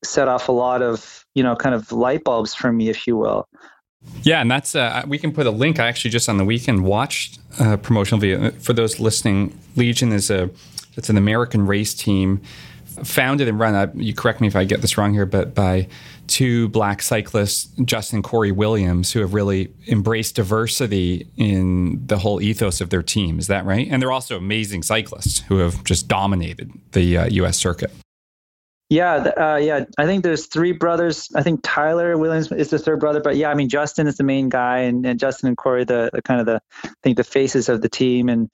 set 0.03 0.27
off 0.27 0.47
a 0.50 0.51
lot 0.51 0.83
of 0.83 1.25
you 1.33 1.42
know 1.42 1.56
kind 1.56 1.74
of 1.74 1.92
light 1.92 2.24
bulbs 2.24 2.53
for 2.53 2.71
me, 2.71 2.89
if 2.89 3.07
you 3.07 3.18
will. 3.18 3.47
Yeah, 4.24 4.42
and 4.42 4.50
that's 4.50 4.75
uh, 4.75 5.04
we 5.07 5.18
can 5.18 5.31
put 5.31 5.46
a 5.46 5.52
link. 5.52 5.80
I 5.80 5.88
actually 5.88 6.12
just 6.12 6.28
on 6.28 6.38
the 6.38 6.45
weekend 6.45 6.83
watched 6.83 7.40
a 7.59 7.74
uh, 7.74 7.78
promotional 7.78 8.19
video 8.19 8.52
for 8.52 8.74
those 8.74 9.00
listening. 9.00 9.57
Legion 9.76 10.12
is 10.12 10.31
a 10.31 10.50
it's 10.97 11.09
an 11.09 11.18
American 11.18 11.68
race 11.68 11.94
team 11.94 12.42
founded 13.04 13.47
and 13.47 13.59
run. 13.59 13.92
you 14.00 14.14
correct 14.14 14.42
me 14.42 14.47
if 14.47 14.56
I 14.56 14.64
get 14.64 14.81
this 14.81 14.97
wrong 14.97 15.14
here, 15.14 15.26
but 15.26 15.54
by 15.54 15.88
two 16.28 16.69
black 16.69 17.02
cyclists, 17.02 17.66
Justin 17.83 18.21
Corey 18.21 18.52
Williams, 18.52 19.12
who 19.12 19.19
have 19.19 19.33
really 19.33 19.74
embraced 19.88 20.35
diversity 20.35 21.28
in 21.38 22.02
the 22.06 22.18
whole 22.18 22.42
ethos 22.42 22.81
of 22.81 22.90
their 22.90 23.04
team. 23.04 23.38
Is 23.38 23.47
that 23.47 23.66
right? 23.66 23.88
And 23.90 24.02
they're 24.02 24.12
also 24.12 24.38
amazing 24.38 24.83
cyclists 24.83 25.40
who 25.40 25.57
have 25.57 25.83
just 25.83 26.07
dominated 26.07 26.71
the 26.94 27.18
uh, 27.18 27.26
U.S. 27.26 27.57
circuit. 27.57 27.92
Yeah, 28.89 29.15
uh, 29.15 29.56
yeah. 29.57 29.85
I 29.97 30.06
think 30.06 30.23
there's 30.23 30.45
three 30.45 30.71
brothers. 30.71 31.30
I 31.35 31.42
think 31.42 31.61
Tyler 31.63 32.18
Williams 32.18 32.51
is 32.51 32.69
the 32.69 32.77
third 32.77 32.99
brother, 32.99 33.19
but 33.19 33.35
yeah, 33.35 33.49
I 33.49 33.56
mean 33.56 33.68
Justin 33.68 34.06
is 34.06 34.18
the 34.18 34.23
main 34.23 34.49
guy, 34.49 34.80
and, 34.80 35.06
and 35.06 35.19
Justin 35.19 35.47
and 35.47 35.57
Corey 35.57 35.85
the, 35.85 36.11
the 36.13 36.21
kind 36.21 36.39
of 36.39 36.45
the 36.45 36.61
I 36.83 36.89
think 37.01 37.18
the 37.18 37.23
faces 37.23 37.68
of 37.68 37.81
the 37.81 37.89
team, 37.89 38.30
and 38.30 38.49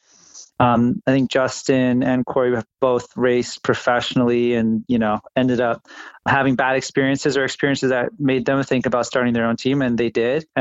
um, 0.60 1.02
I 1.08 1.12
think 1.12 1.32
Justin 1.32 2.04
and 2.04 2.26
Corey 2.26 2.62
both 2.80 3.08
raced 3.16 3.64
professionally, 3.64 4.54
and 4.54 4.84
you 4.88 5.00
know 5.00 5.20
ended 5.36 5.62
up 5.62 5.88
having 6.28 6.56
bad 6.56 6.76
experiences 6.76 7.38
or 7.38 7.44
experiences 7.44 7.90
that 7.90 8.10
made 8.20 8.46
them 8.46 8.62
think 8.64 8.86
about 8.86 9.06
starting 9.06 9.34
their 9.34 9.46
own 9.46 9.58
team, 9.58 9.82
and 9.82 9.98
they 9.98 10.10
did. 10.10 10.46
Uh, 10.56 10.60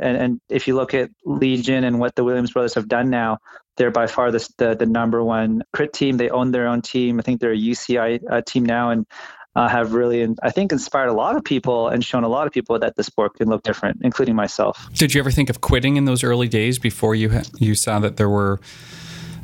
and, 0.00 0.16
and 0.16 0.40
if 0.48 0.66
you 0.66 0.74
look 0.74 0.94
at 0.94 1.10
Legion 1.24 1.84
and 1.84 1.98
what 1.98 2.14
the 2.14 2.24
Williams 2.24 2.52
brothers 2.52 2.74
have 2.74 2.88
done 2.88 3.10
now, 3.10 3.38
they're 3.76 3.90
by 3.90 4.06
far 4.06 4.30
the, 4.30 4.48
the, 4.58 4.74
the 4.74 4.86
number 4.86 5.22
one 5.22 5.62
crit 5.72 5.92
team. 5.92 6.16
They 6.16 6.30
own 6.30 6.50
their 6.52 6.68
own 6.68 6.82
team. 6.82 7.18
I 7.18 7.22
think 7.22 7.40
they're 7.40 7.52
a 7.52 7.56
UCI 7.56 8.20
uh, 8.30 8.42
team 8.42 8.64
now, 8.64 8.90
and 8.90 9.06
uh, 9.54 9.68
have 9.68 9.92
really, 9.92 10.26
I 10.42 10.50
think, 10.50 10.72
inspired 10.72 11.08
a 11.08 11.12
lot 11.12 11.36
of 11.36 11.44
people 11.44 11.88
and 11.88 12.04
shown 12.04 12.24
a 12.24 12.28
lot 12.28 12.46
of 12.46 12.52
people 12.52 12.78
that 12.78 12.96
the 12.96 13.04
sport 13.04 13.34
can 13.34 13.48
look 13.48 13.62
different, 13.62 13.98
including 14.02 14.34
myself. 14.34 14.88
Did 14.94 15.14
you 15.14 15.20
ever 15.20 15.30
think 15.30 15.50
of 15.50 15.60
quitting 15.60 15.96
in 15.96 16.04
those 16.06 16.24
early 16.24 16.48
days 16.48 16.78
before 16.78 17.14
you 17.14 17.40
you 17.58 17.74
saw 17.74 17.98
that 17.98 18.16
there 18.16 18.30
were 18.30 18.60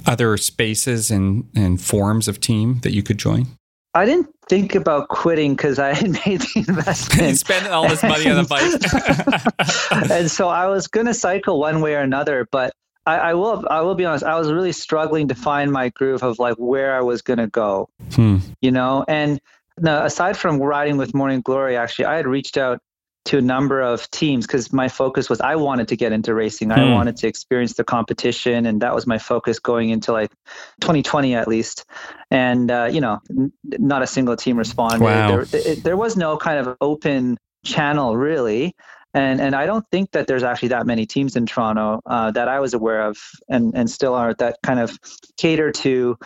other 0.09 0.37
spaces 0.37 1.11
and, 1.11 1.49
and 1.55 1.81
forms 1.81 2.27
of 2.27 2.41
team 2.41 2.81
that 2.81 2.93
you 2.93 3.03
could 3.03 3.19
join? 3.19 3.47
I 3.95 4.05
didn't 4.05 4.29
think 4.49 4.75
about 4.75 5.09
quitting 5.09 5.55
because 5.55 5.79
I 5.79 5.93
had 5.93 6.11
made 6.27 6.41
the 6.41 6.65
investment. 6.69 7.39
Spending 7.39 7.73
all 7.73 7.89
this 7.89 8.03
money 8.03 8.29
on 8.31 8.43
the 8.43 8.49
bike. 9.91 10.11
and 10.11 10.31
so 10.31 10.49
I 10.49 10.67
was 10.67 10.87
going 10.87 11.07
to 11.07 11.15
cycle 11.15 11.61
one 11.61 11.81
way 11.81 11.95
or 11.95 12.01
another, 12.01 12.49
but 12.51 12.73
I, 13.07 13.17
I, 13.17 13.35
will 13.35 13.65
I 13.71 13.81
will 13.83 13.95
be 13.95 14.05
honest. 14.05 14.25
I 14.25 14.39
was 14.39 14.51
really 14.51 14.73
struggling 14.73 15.29
to 15.29 15.35
find 15.35 15.73
my 15.73 15.91
groove 15.91 16.23
of 16.23 16.39
like 16.39 16.57
where 16.57 16.95
I 16.95 17.01
was 17.01 17.23
going 17.23 17.39
to 17.39 17.47
go. 17.47 17.89
Hmm. 18.15 18.39
You 18.61 18.71
know, 18.71 19.05
and 19.09 19.41
no, 19.79 20.05
aside 20.05 20.37
from 20.37 20.59
riding 20.61 20.97
with 20.97 21.15
Morning 21.15 21.41
Glory, 21.41 21.77
actually, 21.77 22.07
I 22.07 22.17
had 22.17 22.27
reached 22.27 22.57
out 22.57 22.81
to 23.29 23.37
a 23.37 23.43
number 23.43 23.83
of 23.83 24.11
teams 24.11 24.47
because 24.47 24.73
my 24.73 24.89
focus 24.89 25.29
was 25.29 25.39
I 25.41 25.57
wanted 25.57 25.89
to 25.89 25.97
get 25.97 26.13
into 26.13 26.33
racing. 26.33 26.73
I 26.73 26.87
hmm. 26.87 26.93
wanted 26.93 27.17
to 27.19 27.29
experience 27.29 27.75
the 27.75 27.85
competition, 27.85 28.65
and 28.65 28.81
that 28.81 28.95
was 28.95 29.07
my 29.07 29.19
focus 29.19 29.59
going 29.59 29.91
into 29.91 30.13
like 30.13 30.31
2020 30.81 31.35
at 31.35 31.47
least. 31.47 31.85
And 32.31 32.71
uh, 32.71 32.89
you 32.91 33.03
know, 33.03 33.21
n- 33.31 33.53
not 33.65 34.03
a 34.03 34.07
single 34.07 34.35
team 34.35 34.57
responded. 34.57 35.01
Wow. 35.01 35.45
There, 35.45 35.61
it, 35.61 35.85
there 35.85 35.97
was 35.97 36.17
no 36.17 36.39
kind 36.39 36.59
of 36.59 36.77
open 36.81 37.37
channel 37.65 38.17
really. 38.17 38.75
And 39.13 39.43
and 39.43 39.55
I 39.55 39.67
don't 39.67 39.85
think 39.91 40.13
that 40.13 40.27
there's 40.27 40.43
actually 40.43 40.69
that 40.69 40.87
many 40.87 41.05
teams 41.05 41.37
in 41.37 41.45
Toronto 41.45 42.01
uh, 42.07 42.31
that 42.31 42.49
I 42.49 42.61
was 42.61 42.73
aware 42.73 43.03
of, 43.03 43.19
and 43.49 43.75
and 43.75 43.91
still 43.91 44.15
are 44.15 44.35
that 44.35 44.59
kind 44.63 44.81
of 44.81 44.99
cater 45.37 45.71
to 45.73 46.17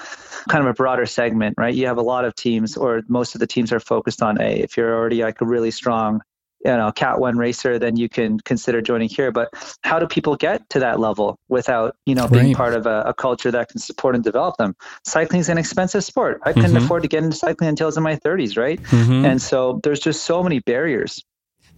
kind 0.49 0.65
of 0.65 0.71
a 0.71 0.75
broader 0.75 1.07
segment, 1.07 1.55
right? 1.59 1.75
You 1.75 1.87
have 1.87 1.99
a 1.99 2.03
lot 2.03 2.25
of 2.25 2.35
teams, 2.35 2.77
or 2.77 3.03
most 3.09 3.35
of 3.35 3.41
the 3.41 3.47
teams 3.47 3.73
are 3.73 3.81
focused 3.81 4.21
on 4.21 4.41
a. 4.41 4.61
If 4.61 4.77
you're 4.77 4.95
already 4.95 5.23
like 5.23 5.41
a 5.41 5.47
really 5.47 5.71
strong 5.71 6.23
you 6.65 6.71
know 6.71 6.93
cat 6.93 7.19
one 7.19 7.37
racer 7.37 7.79
then 7.79 7.97
you 7.97 8.09
can 8.09 8.39
consider 8.41 8.81
joining 8.81 9.09
here 9.09 9.31
but 9.31 9.49
how 9.83 9.99
do 9.99 10.07
people 10.07 10.37
get 10.37 10.69
to 10.71 10.79
that 10.79 11.01
level 11.01 11.39
without 11.49 11.97
you 12.07 12.15
know 12.15 12.29
being 12.29 12.47
right. 12.47 12.57
part 12.57 12.75
of 12.75 12.87
a, 12.87 13.03
a, 13.07 13.15
culture 13.15 13.51
that 13.51 13.69
can 13.69 13.79
support 13.79 14.15
and 14.15 14.25
develop 14.25 14.57
them 14.57 14.75
cycling 15.05 15.41
is 15.41 15.49
an 15.49 15.59
expensive 15.59 16.05
sport 16.05 16.41
i 16.45 16.53
couldn't 16.53 16.73
mm-hmm. 16.73 16.85
afford 16.85 17.03
to 17.03 17.09
get 17.09 17.23
into 17.23 17.37
cycling 17.37 17.69
until 17.69 17.87
i 17.87 17.89
was 17.89 17.97
in 17.97 18.03
my 18.03 18.17
30s 18.17 18.57
right 18.57 18.83
mm-hmm. 18.85 19.25
and 19.25 19.41
so 19.41 19.81
there's 19.83 20.01
just 20.01 20.25
so 20.25 20.43
many 20.43 20.61
barriers 20.61 21.25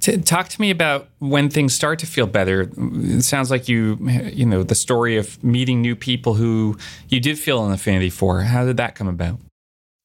talk 0.01 0.49
to 0.49 0.61
me 0.61 0.71
about 0.71 1.09
when 1.19 1.49
things 1.49 1.75
start 1.75 1.99
to 2.01 2.07
feel 2.07 2.27
better. 2.27 2.71
It 2.77 3.23
sounds 3.23 3.51
like 3.51 3.69
you, 3.69 3.97
you 4.33 4.45
know, 4.45 4.63
the 4.63 4.75
story 4.75 5.17
of 5.17 5.43
meeting 5.43 5.81
new 5.81 5.97
people 5.97 6.35
who 6.35 6.77
you 7.09 7.21
did 7.21 7.39
feel 7.39 7.65
an 7.65 7.73
affinity 7.73 8.11
for. 8.11 8.43
How 8.43 8.65
did 8.65 8.77
that 8.77 8.95
come 8.95 9.09
about? 9.09 9.39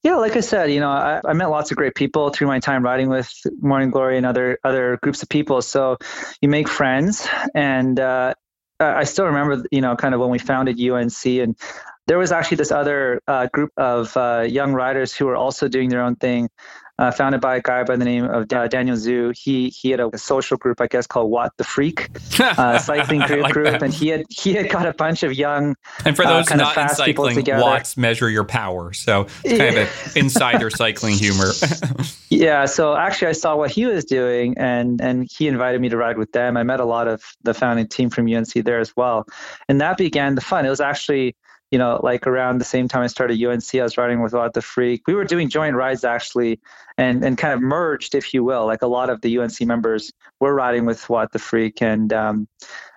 Yeah, 0.01 0.15
like 0.15 0.37
I 0.37 0.39
said, 0.39 0.71
you 0.71 0.79
know, 0.79 0.89
I, 0.89 1.19
I, 1.25 1.33
met 1.33 1.49
lots 1.49 1.71
of 1.71 1.77
great 1.77 1.93
people 1.93 2.29
through 2.29 2.47
my 2.47 2.59
time 2.59 2.83
riding 2.83 3.09
with 3.09 3.33
Morning 3.59 3.91
Glory 3.91 4.15
and 4.15 4.25
other 4.25 4.57
other 4.63 4.97
groups 5.03 5.23
of 5.23 5.27
people. 5.29 5.61
So 5.61 5.97
you 6.41 6.47
make 6.47 6.69
friends, 6.69 7.27
and 7.53 7.99
uh, 7.99 8.33
I 8.79 9.03
still 9.03 9.25
remember, 9.25 9.65
you 9.71 9.81
know, 9.81 9.97
kind 9.97 10.13
of 10.15 10.21
when 10.21 10.29
we 10.29 10.39
founded 10.39 10.79
UNC, 10.79 11.25
and 11.25 11.57
there 12.07 12.17
was 12.17 12.31
actually 12.31 12.57
this 12.57 12.71
other 12.71 13.21
uh, 13.27 13.47
group 13.51 13.71
of 13.75 14.15
uh, 14.15 14.45
young 14.47 14.71
riders 14.71 15.13
who 15.13 15.25
were 15.25 15.35
also 15.35 15.67
doing 15.67 15.89
their 15.89 16.01
own 16.01 16.15
thing 16.15 16.49
uh, 16.99 17.11
founded 17.11 17.39
by 17.39 17.55
a 17.55 17.61
guy 17.61 17.81
by 17.83 17.95
the 17.95 18.03
name 18.03 18.25
of 18.25 18.51
uh, 18.51 18.67
Daniel 18.67 18.97
Zhu. 18.97 19.35
He 19.35 19.69
he 19.69 19.89
had 19.89 20.01
a, 20.01 20.09
a, 20.13 20.17
social 20.17 20.57
group, 20.57 20.81
I 20.81 20.87
guess, 20.87 21.07
called 21.07 21.31
Watt 21.31 21.55
the 21.55 21.63
Freak, 21.63 22.09
uh, 22.39 22.77
cycling 22.77 23.21
group, 23.21 23.43
like 23.43 23.53
group 23.53 23.81
and 23.81 23.93
he 23.93 24.09
had 24.09 24.25
he 24.29 24.53
had 24.53 24.69
got 24.69 24.85
a 24.85 24.93
bunch 24.93 25.23
of 25.23 25.33
young 25.33 25.77
and 26.03 26.15
for 26.15 26.25
those 26.25 26.51
uh, 26.51 26.55
not 26.55 26.77
in 26.77 26.89
cycling, 26.89 27.41
watts 27.47 27.95
measure 27.95 28.29
your 28.29 28.43
power, 28.43 28.91
so 28.91 29.27
it's 29.45 29.57
kind 29.57 29.77
of 29.77 29.77
an 29.77 29.87
insider 30.21 30.69
cycling 30.69 31.15
humor. 31.15 31.51
yeah, 32.29 32.65
so 32.65 32.95
actually, 32.95 33.29
I 33.29 33.33
saw 33.33 33.55
what 33.55 33.71
he 33.71 33.85
was 33.85 34.03
doing, 34.03 34.57
and 34.57 34.99
and 34.99 35.29
he 35.31 35.47
invited 35.47 35.79
me 35.79 35.87
to 35.89 35.97
ride 35.97 36.17
with 36.17 36.33
them. 36.33 36.57
I 36.57 36.63
met 36.63 36.81
a 36.81 36.85
lot 36.85 37.07
of 37.07 37.23
the 37.43 37.53
founding 37.53 37.87
team 37.87 38.09
from 38.09 38.27
UNC 38.27 38.51
there 38.65 38.79
as 38.79 38.93
well, 38.97 39.25
and 39.69 39.79
that 39.79 39.97
began 39.97 40.35
the 40.35 40.41
fun. 40.41 40.65
It 40.65 40.69
was 40.69 40.81
actually 40.81 41.37
you 41.71 41.77
know, 41.77 41.99
like 42.03 42.25
around 42.25 42.57
the 42.57 42.65
same 42.65 42.87
time 42.87 43.03
I 43.03 43.07
started 43.07 43.43
UNC, 43.43 43.75
I 43.75 43.83
was 43.83 43.97
riding 43.97 44.21
with 44.21 44.33
Watt 44.33 44.53
the 44.53 44.61
Freak. 44.61 45.07
We 45.07 45.13
were 45.13 45.25
doing 45.25 45.49
joint 45.49 45.75
rides 45.75 46.03
actually, 46.03 46.59
and 46.97 47.23
and 47.23 47.37
kind 47.37 47.53
of 47.53 47.61
merged, 47.61 48.15
if 48.15 48.33
you 48.33 48.43
will. 48.43 48.65
Like 48.65 48.81
a 48.81 48.87
lot 48.87 49.09
of 49.09 49.21
the 49.21 49.37
UNC 49.37 49.61
members 49.61 50.11
were 50.39 50.53
riding 50.53 50.85
with 50.85 51.07
Watt 51.09 51.31
the 51.31 51.39
Freak, 51.39 51.81
and 51.81 52.11
um, 52.11 52.47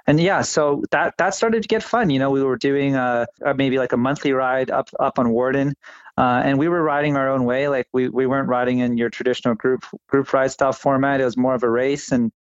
and 0.07 0.19
yeah, 0.21 0.43
so 0.43 0.83
that 0.91 1.14
that 1.19 1.35
started 1.35 1.62
to 1.62 1.69
get 1.69 1.83
fun. 1.83 2.11
You 2.11 2.19
know, 2.19 2.31
we 2.31 2.43
were 2.43 2.57
doing 2.57 2.97
a, 2.97 3.26
a 3.45 3.55
maybe 3.55 3.79
like 3.79 3.93
a 3.93 3.99
monthly 3.99 4.33
ride 4.33 4.71
up 4.71 4.88
up 4.99 5.19
on 5.19 5.31
Warden, 5.31 5.75
uh, 6.17 6.43
and 6.45 6.59
we 6.59 6.69
were 6.69 6.83
riding 6.83 7.17
our 7.17 7.29
own 7.29 7.45
way. 7.45 7.69
Like 7.69 7.88
we 7.93 8.09
we 8.09 8.26
weren't 8.26 8.49
riding 8.49 8.79
in 8.79 8.97
your 8.97 9.11
traditional 9.11 9.55
group 9.55 9.85
group 10.09 10.33
ride 10.33 10.50
style 10.50 10.73
format. 10.73 11.21
It 11.21 11.25
was 11.25 11.37
more 11.37 11.55
of 11.55 11.62
a 11.62 11.71
race, 11.71 12.11
and 12.11 12.33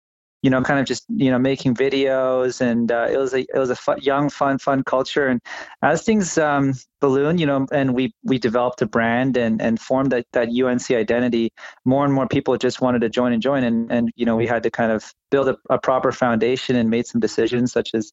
you 0.42 0.50
know, 0.50 0.62
kind 0.62 0.80
of 0.80 0.87
just 0.87 1.04
you 1.09 1.30
know 1.30 1.38
making 1.38 1.75
videos, 1.75 2.61
and 2.61 2.90
uh, 2.90 3.09
it 3.11 3.16
was 3.16 3.35
a 3.35 3.40
it 3.40 3.59
was 3.59 3.70
a 3.70 3.76
fun, 3.76 3.99
young, 4.00 4.30
fun, 4.30 4.59
fun 4.59 4.82
culture. 4.85 5.26
And 5.26 5.40
as 5.82 6.02
things 6.02 6.38
um, 6.38 6.75
balloon, 7.00 7.38
you 7.38 7.47
know, 7.47 7.66
and 7.73 7.94
we 7.94 8.14
we 8.25 8.38
developed 8.38 8.80
a 8.82 8.87
brand 8.87 9.37
and 9.37 9.61
and 9.61 9.80
formed 9.80 10.12
that 10.12 10.26
that 10.32 10.49
UNC 10.49 10.90
identity. 10.90 11.52
More 11.85 12.04
and 12.04 12.14
more 12.14 12.26
people 12.26 12.56
just 12.56 12.80
wanted 12.80 13.00
to 13.00 13.09
join 13.09 13.32
and 13.32 13.42
join, 13.42 13.64
and 13.64 13.90
and 13.92 14.11
you 14.16 14.25
know 14.25 14.37
we 14.37 14.47
had 14.47 14.62
to 14.62 14.70
kind 14.70 14.92
of 14.92 15.12
build 15.30 15.49
a, 15.49 15.56
a 15.68 15.78
proper 15.78 16.12
foundation 16.12 16.76
and 16.76 16.90
made 16.90 17.06
some 17.06 17.20
decisions 17.20 17.73
such 17.73 17.90
as 17.94 18.12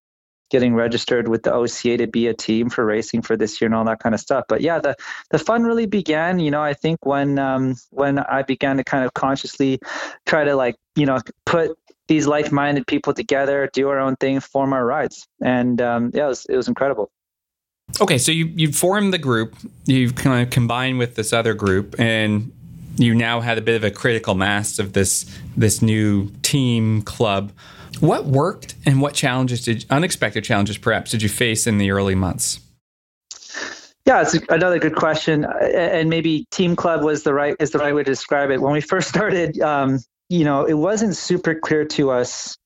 getting 0.49 0.73
registered 0.73 1.27
with 1.27 1.43
the 1.43 1.53
OCA 1.53 1.97
to 1.97 2.07
be 2.07 2.27
a 2.27 2.33
team 2.33 2.69
for 2.69 2.85
racing 2.85 3.21
for 3.21 3.35
this 3.35 3.59
year 3.59 3.67
and 3.67 3.75
all 3.75 3.83
that 3.85 3.99
kind 3.99 4.15
of 4.15 4.21
stuff. 4.21 4.45
But 4.47 4.61
yeah, 4.61 4.79
the 4.79 4.95
the 5.29 5.39
fun 5.39 5.63
really 5.63 5.85
began, 5.85 6.39
you 6.39 6.51
know, 6.51 6.61
I 6.61 6.73
think 6.73 7.05
when 7.05 7.39
um 7.39 7.75
when 7.91 8.19
I 8.19 8.43
began 8.43 8.77
to 8.77 8.83
kind 8.83 9.05
of 9.05 9.13
consciously 9.13 9.79
try 10.25 10.43
to 10.43 10.55
like, 10.55 10.75
you 10.95 11.05
know, 11.05 11.19
put 11.45 11.77
these 12.07 12.27
like-minded 12.27 12.87
people 12.87 13.13
together, 13.13 13.69
do 13.73 13.89
our 13.89 13.99
own 13.99 14.15
thing, 14.15 14.39
form 14.39 14.73
our 14.73 14.85
rides, 14.85 15.27
and 15.41 15.81
um, 15.81 16.11
yeah, 16.13 16.25
it 16.25 16.29
was, 16.29 16.45
it 16.45 16.55
was 16.55 16.67
incredible. 16.67 17.09
Okay, 18.01 18.17
so 18.17 18.31
you 18.31 18.45
you 18.47 18.71
formed 18.71 19.13
the 19.13 19.17
group, 19.17 19.55
you've 19.85 20.15
kind 20.15 20.45
of 20.45 20.51
combined 20.51 20.99
with 20.99 21.15
this 21.15 21.31
other 21.31 21.53
group, 21.53 21.95
and 21.99 22.51
you 22.97 23.15
now 23.15 23.39
had 23.39 23.57
a 23.57 23.61
bit 23.61 23.75
of 23.75 23.83
a 23.83 23.91
critical 23.91 24.35
mass 24.35 24.79
of 24.79 24.93
this 24.93 25.25
this 25.55 25.81
new 25.81 26.29
team 26.41 27.01
club. 27.03 27.51
What 27.99 28.25
worked, 28.25 28.75
and 28.85 29.01
what 29.01 29.13
challenges 29.13 29.63
did 29.63 29.85
unexpected 29.89 30.43
challenges 30.43 30.77
perhaps 30.77 31.11
did 31.11 31.21
you 31.21 31.29
face 31.29 31.65
in 31.65 31.77
the 31.77 31.91
early 31.91 32.15
months? 32.15 32.59
Yeah, 34.05 34.21
it's 34.21 34.35
another 34.49 34.79
good 34.79 34.95
question, 34.95 35.45
and 35.45 36.09
maybe 36.09 36.45
team 36.51 36.75
club 36.75 37.03
was 37.03 37.23
the 37.23 37.33
right 37.33 37.55
is 37.59 37.71
the 37.71 37.79
right 37.79 37.95
way 37.95 38.03
to 38.03 38.11
describe 38.11 38.51
it. 38.51 38.61
When 38.61 38.73
we 38.73 38.81
first 38.81 39.09
started, 39.09 39.59
um, 39.61 39.99
you 40.29 40.43
know, 40.43 40.65
it 40.65 40.73
wasn't 40.73 41.15
super 41.15 41.55
clear 41.55 41.85
to 41.85 42.11
us 42.11 42.57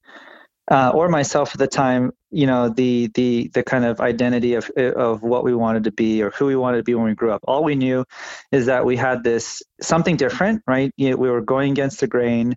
uh, 0.70 0.92
or 0.94 1.10
myself 1.10 1.54
at 1.54 1.60
the 1.60 1.68
time, 1.68 2.12
you 2.30 2.48
know, 2.48 2.70
the 2.70 3.08
the 3.14 3.50
the 3.54 3.64
kind 3.64 3.84
of 3.84 4.00
identity 4.00 4.54
of 4.54 4.70
of 4.78 5.22
what 5.22 5.44
we 5.44 5.54
wanted 5.54 5.84
to 5.84 5.92
be 5.92 6.24
or 6.24 6.30
who 6.32 6.46
we 6.46 6.56
wanted 6.56 6.78
to 6.78 6.84
be 6.84 6.96
when 6.96 7.06
we 7.06 7.14
grew 7.14 7.32
up. 7.32 7.42
All 7.44 7.64
we 7.64 7.76
knew 7.76 8.06
is 8.52 8.68
that 8.68 8.86
we 8.86 8.96
had 8.96 9.24
this 9.24 9.62
something 9.82 10.16
different, 10.16 10.64
right? 10.66 10.92
You 10.98 11.12
know, 11.12 11.18
we 11.18 11.30
were 11.30 11.42
going 11.42 11.72
against 11.72 12.00
the 12.00 12.08
grain. 12.08 12.56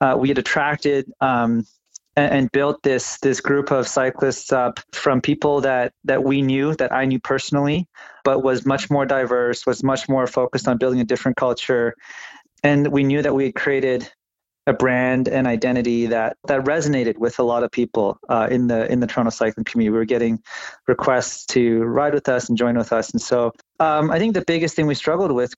Uh, 0.00 0.16
we 0.18 0.28
had 0.28 0.38
attracted 0.38 1.10
um, 1.20 1.66
and, 2.14 2.32
and, 2.32 2.52
built 2.52 2.82
this 2.82 3.18
this 3.18 3.40
group 3.40 3.72
of 3.72 3.88
cyclists 3.88 4.52
up 4.52 4.78
from 4.92 5.20
people 5.20 5.62
that 5.62 5.92
that 6.04 6.22
we 6.22 6.42
knew, 6.42 6.74
that 6.76 6.92
I 6.92 7.04
knew 7.04 7.18
personally, 7.18 7.88
but 8.22 8.44
was 8.44 8.64
much 8.64 8.90
more 8.90 9.06
diverse, 9.06 9.66
was 9.66 9.82
much 9.82 10.08
more 10.08 10.28
focused 10.28 10.68
on 10.68 10.78
building 10.78 11.00
a 11.00 11.04
different 11.04 11.36
culture, 11.36 11.94
and 12.62 12.88
we 12.88 13.02
knew 13.02 13.22
that 13.22 13.34
we 13.34 13.46
had 13.46 13.54
created 13.56 14.08
a 14.66 14.72
brand 14.72 15.28
and 15.28 15.46
identity 15.46 16.06
that 16.06 16.36
that 16.48 16.64
resonated 16.64 17.18
with 17.18 17.38
a 17.38 17.42
lot 17.42 17.62
of 17.62 17.70
people 17.70 18.18
uh, 18.28 18.48
in 18.50 18.66
the 18.66 18.90
in 18.90 19.00
the 19.00 19.06
Toronto 19.06 19.30
cycling 19.30 19.64
community. 19.64 19.92
We 19.92 19.98
were 19.98 20.04
getting 20.04 20.42
requests 20.88 21.46
to 21.46 21.84
ride 21.84 22.14
with 22.14 22.28
us 22.28 22.48
and 22.48 22.58
join 22.58 22.76
with 22.76 22.92
us, 22.92 23.10
and 23.10 23.20
so 23.20 23.52
um, 23.78 24.10
I 24.10 24.18
think 24.18 24.34
the 24.34 24.44
biggest 24.44 24.74
thing 24.74 24.86
we 24.86 24.94
struggled 24.94 25.32
with 25.32 25.54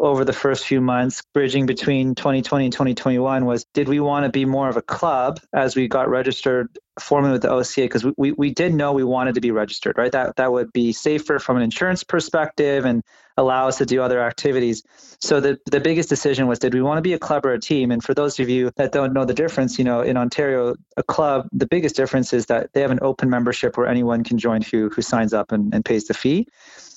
over 0.00 0.24
the 0.24 0.32
first 0.32 0.66
few 0.66 0.80
months, 0.80 1.22
bridging 1.34 1.66
between 1.66 2.14
2020 2.14 2.64
and 2.64 2.72
2021, 2.72 3.44
was 3.44 3.64
did 3.74 3.88
we 3.88 4.00
want 4.00 4.24
to 4.24 4.30
be 4.30 4.44
more 4.44 4.68
of 4.68 4.76
a 4.76 4.82
club 4.82 5.40
as 5.52 5.76
we 5.76 5.88
got 5.88 6.08
registered 6.08 6.68
formally 6.98 7.32
with 7.32 7.42
the 7.42 7.50
OCA? 7.50 7.82
Because 7.82 8.04
we, 8.16 8.32
we, 8.32 8.50
did 8.50 8.74
know 8.74 8.92
we 8.92 9.04
wanted 9.04 9.34
to 9.34 9.40
be 9.40 9.50
registered, 9.50 9.98
right? 9.98 10.12
That, 10.12 10.36
that 10.36 10.52
would 10.52 10.72
be 10.72 10.92
safer 10.92 11.38
from 11.38 11.56
an 11.56 11.62
insurance 11.62 12.02
perspective 12.02 12.84
and 12.84 13.02
allow 13.36 13.68
us 13.68 13.78
to 13.78 13.86
do 13.86 14.02
other 14.02 14.20
activities. 14.22 14.82
So 15.20 15.40
the, 15.40 15.58
the 15.70 15.80
biggest 15.80 16.08
decision 16.08 16.46
was 16.46 16.58
did 16.58 16.74
we 16.74 16.82
want 16.82 16.98
to 16.98 17.02
be 17.02 17.12
a 17.12 17.18
club 17.18 17.44
or 17.44 17.52
a 17.52 17.60
team? 17.60 17.90
And 17.90 18.02
for 18.02 18.14
those 18.14 18.40
of 18.40 18.48
you 18.48 18.70
that 18.76 18.92
don't 18.92 19.12
know 19.12 19.24
the 19.24 19.34
difference, 19.34 19.78
you 19.78 19.84
know, 19.84 20.00
in 20.00 20.16
Ontario, 20.16 20.76
a 20.96 21.02
club, 21.02 21.48
the 21.52 21.66
biggest 21.66 21.94
difference 21.94 22.32
is 22.32 22.46
that 22.46 22.72
they 22.72 22.80
have 22.80 22.90
an 22.90 23.00
open 23.02 23.28
membership 23.28 23.76
where 23.76 23.86
anyone 23.86 24.24
can 24.24 24.38
join 24.38 24.62
who, 24.62 24.88
who 24.88 25.02
signs 25.02 25.32
up 25.34 25.52
and, 25.52 25.74
and 25.74 25.84
pays 25.84 26.06
the 26.06 26.14
fee. 26.14 26.46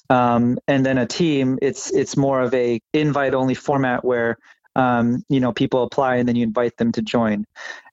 Um, 0.10 0.60
and 0.68 0.86
then 0.86 0.98
a 0.98 1.06
team, 1.06 1.60
it's 1.62 1.92
it's 1.92 2.18
more 2.18 2.42
of 2.42 2.54
a 2.54 2.82
invite 2.94 3.34
only 3.34 3.54
format 3.54 4.04
where 4.04 4.38
um, 4.76 5.24
you 5.30 5.40
know 5.40 5.54
people 5.54 5.84
apply 5.84 6.16
and 6.18 6.28
then 6.28 6.36
you 6.36 6.44
invite 6.44 6.78
them 6.78 6.92
to 6.94 7.02
join. 7.02 7.46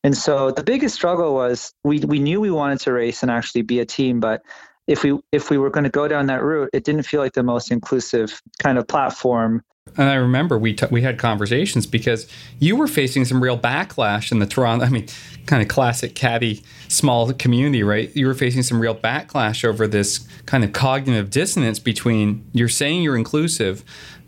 And 0.02 0.16
so 0.16 0.50
the 0.50 0.64
biggest 0.64 0.94
struggle 0.94 1.34
was 1.34 1.72
we 1.84 2.00
we 2.00 2.18
knew 2.18 2.40
we 2.40 2.50
wanted 2.50 2.80
to 2.80 2.92
race 2.92 3.22
and 3.22 3.30
actually 3.30 3.62
be 3.62 3.80
a 3.80 3.86
team, 3.86 4.20
but 4.20 4.42
if 4.86 5.04
we 5.04 5.18
if 5.30 5.50
we 5.50 5.58
were 5.58 5.70
going 5.70 5.84
to 5.84 5.90
go 5.90 6.08
down 6.08 6.26
that 6.26 6.42
route, 6.42 6.70
it 6.72 6.84
didn't 6.84 7.04
feel 7.04 7.20
like 7.20 7.32
the 7.32 7.42
most 7.42 7.70
inclusive 7.70 8.40
kind 8.58 8.78
of 8.78 8.88
platform 8.88 9.62
and 9.96 10.08
I 10.08 10.14
remember 10.14 10.58
we 10.58 10.74
t- 10.74 10.86
we 10.90 11.02
had 11.02 11.18
conversations 11.18 11.86
because 11.86 12.26
you 12.58 12.76
were 12.76 12.86
facing 12.86 13.24
some 13.24 13.42
real 13.42 13.58
backlash 13.58 14.32
in 14.32 14.38
the 14.38 14.46
Toronto. 14.46 14.84
I 14.84 14.88
mean, 14.88 15.06
kind 15.46 15.62
of 15.62 15.68
classic 15.68 16.14
caddy 16.14 16.62
small 16.88 17.32
community, 17.32 17.82
right? 17.82 18.14
You 18.16 18.26
were 18.26 18.34
facing 18.34 18.62
some 18.62 18.80
real 18.80 18.94
backlash 18.94 19.64
over 19.64 19.86
this 19.86 20.18
kind 20.46 20.64
of 20.64 20.72
cognitive 20.72 21.30
dissonance 21.30 21.78
between 21.78 22.44
you're 22.52 22.68
saying 22.68 23.02
you're 23.02 23.16
inclusive, 23.16 23.84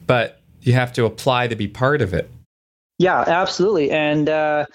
but 0.07 0.41
you 0.63 0.73
have 0.75 0.93
to 0.95 1.05
apply 1.05 1.49
to 1.49 1.57
be 1.57 1.69
part 1.69 2.01
of 2.01 2.15
it. 2.15 2.31
Yeah, 2.99 3.25
absolutely. 3.27 3.91
And 3.91 4.29
uh, 4.29 4.67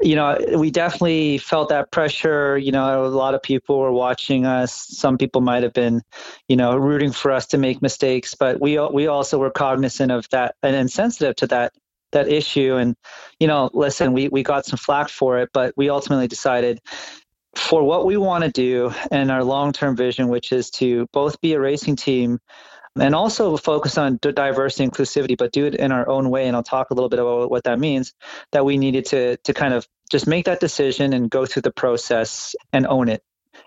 you 0.00 0.16
know, 0.16 0.38
we 0.56 0.70
definitely 0.70 1.38
felt 1.38 1.68
that 1.68 1.90
pressure. 1.90 2.56
You 2.56 2.72
know, 2.72 3.04
a 3.04 3.08
lot 3.08 3.34
of 3.34 3.42
people 3.42 3.78
were 3.78 3.92
watching 3.92 4.46
us. 4.46 4.72
Some 4.72 5.18
people 5.18 5.40
might 5.40 5.62
have 5.62 5.74
been, 5.74 6.02
you 6.48 6.56
know, 6.56 6.76
rooting 6.76 7.12
for 7.12 7.32
us 7.32 7.46
to 7.48 7.58
make 7.58 7.82
mistakes, 7.82 8.34
but 8.34 8.60
we 8.60 8.78
we 8.78 9.06
also 9.06 9.38
were 9.38 9.50
cognizant 9.50 10.10
of 10.10 10.28
that 10.30 10.54
and, 10.62 10.74
and 10.74 10.90
sensitive 10.90 11.36
to 11.36 11.46
that 11.48 11.72
that 12.12 12.28
issue. 12.28 12.76
And 12.76 12.96
you 13.38 13.46
know, 13.46 13.70
listen, 13.72 14.12
we 14.12 14.28
we 14.28 14.42
got 14.42 14.64
some 14.64 14.78
flack 14.78 15.08
for 15.08 15.38
it, 15.38 15.50
but 15.52 15.74
we 15.76 15.90
ultimately 15.90 16.28
decided 16.28 16.80
for 17.54 17.82
what 17.82 18.06
we 18.06 18.16
want 18.16 18.44
to 18.44 18.50
do 18.50 18.92
and 19.10 19.30
our 19.30 19.44
long 19.44 19.72
term 19.72 19.96
vision, 19.96 20.28
which 20.28 20.52
is 20.52 20.70
to 20.70 21.06
both 21.12 21.40
be 21.40 21.52
a 21.54 21.60
racing 21.60 21.96
team 21.96 22.38
and 22.98 23.14
also 23.14 23.56
focus 23.56 23.96
on 23.98 24.18
diversity 24.20 24.88
inclusivity 24.88 25.36
but 25.36 25.52
do 25.52 25.66
it 25.66 25.74
in 25.74 25.92
our 25.92 26.08
own 26.08 26.30
way. 26.30 26.46
And 26.46 26.56
i'll 26.56 26.62
talk 26.62 26.90
a 26.90 26.94
little 26.94 27.08
bit 27.08 27.18
about 27.18 27.50
what 27.50 27.64
that 27.64 27.78
means 27.78 28.14
that 28.52 28.64
we 28.64 28.76
needed 28.76 29.04
to 29.06 29.36
to 29.38 29.54
kind 29.54 29.74
of 29.74 29.86
just 30.10 30.26
make 30.26 30.46
that 30.46 30.60
decision 30.60 31.12
and 31.12 31.30
go 31.30 31.46
through 31.46 31.62
the 31.62 31.70
process 31.70 32.54
and 32.72 32.86
own 32.86 33.08
it. 33.08 33.22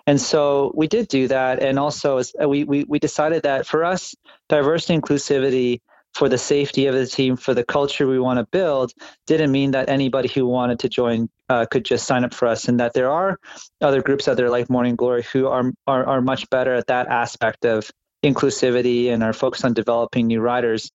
And 0.05 0.19
so 0.19 0.73
we 0.75 0.87
did 0.87 1.07
do 1.07 1.29
that. 1.29 1.63
And 1.63 1.79
also 1.79 2.21
we, 2.45 2.65
we, 2.65 2.83
we 2.83 2.99
decided 2.99 3.43
that 3.43 3.65
for 3.65 3.85
us 3.85 4.15
diversity 4.49 4.99
inclusivity 4.99 5.79
for 6.13 6.29
the 6.29 6.37
safety 6.37 6.85
of 6.85 6.93
the 6.93 7.07
team 7.07 7.35
for 7.35 7.53
the 7.53 7.63
culture 7.63 8.05
we 8.05 8.19
want 8.19 8.37
to 8.37 8.45
build 8.51 8.93
didn't 9.25 9.51
mean 9.51 9.71
that 9.71 9.89
anybody 9.89 10.29
who 10.29 10.45
wanted 10.45 10.79
to 10.79 10.89
join 10.89 11.27
uh, 11.49 11.65
could 11.65 11.83
just 11.83 12.05
sign 12.05 12.23
up 12.23 12.33
for 12.33 12.47
us 12.47 12.67
and 12.67 12.79
that 12.79 12.93
there 12.93 13.09
are 13.09 13.39
other 13.81 14.01
groups 14.01 14.27
out 14.27 14.37
there 14.37 14.49
like 14.49 14.69
morning 14.69 14.95
glory 14.95 15.23
who 15.23 15.47
are, 15.47 15.71
are, 15.87 16.05
are 16.05 16.21
much 16.21 16.47
better 16.51 16.73
at 16.73 16.87
that 16.87 17.07
aspect 17.07 17.65
of 17.65 17.89
inclusivity 18.23 19.11
and 19.11 19.23
our 19.23 19.33
focus 19.33 19.63
on 19.63 19.73
developing 19.73 20.27
new 20.27 20.41
riders 20.41 20.91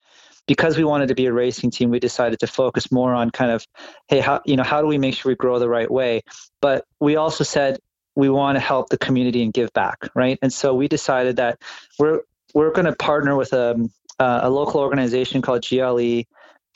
because 0.47 0.79
we 0.79 0.85
wanted 0.85 1.09
to 1.09 1.15
be 1.15 1.27
a 1.27 1.33
racing 1.33 1.71
team 1.71 1.91
we 1.91 2.01
decided 2.01 2.41
to 2.41 2.47
focus 2.47 2.91
more 2.91 3.15
on 3.15 3.31
kind 3.31 3.51
of 3.51 3.67
hey 4.09 4.19
how 4.19 4.41
you 4.47 4.57
know 4.57 4.63
how 4.63 4.81
do 4.81 4.87
we 4.87 4.99
make 4.99 5.15
sure 5.15 5.31
we 5.31 5.37
grow 5.37 5.59
the 5.59 5.69
right 5.69 5.91
way? 5.91 6.23
But 6.61 6.85
we 7.01 7.17
also 7.17 7.45
said 7.45 7.79
we 8.17 8.29
want 8.31 8.57
to 8.57 8.61
help 8.61 8.89
the 8.89 8.99
community 8.99 9.43
and 9.43 9.53
give 9.53 9.73
back 9.73 10.09
right? 10.15 10.39
And 10.43 10.53
so 10.53 10.75
we 10.75 10.89
decided 10.89 11.37
that 11.37 11.61
we're 11.99 12.21
we're 12.55 12.73
going 12.73 12.87
to 12.87 12.97
partner 12.97 13.37
with 13.37 13.53
a, 13.53 13.73
um, 13.73 13.91
a 14.19 14.49
local 14.51 14.81
organization 14.81 15.43
called 15.43 15.63
gle 15.69 16.25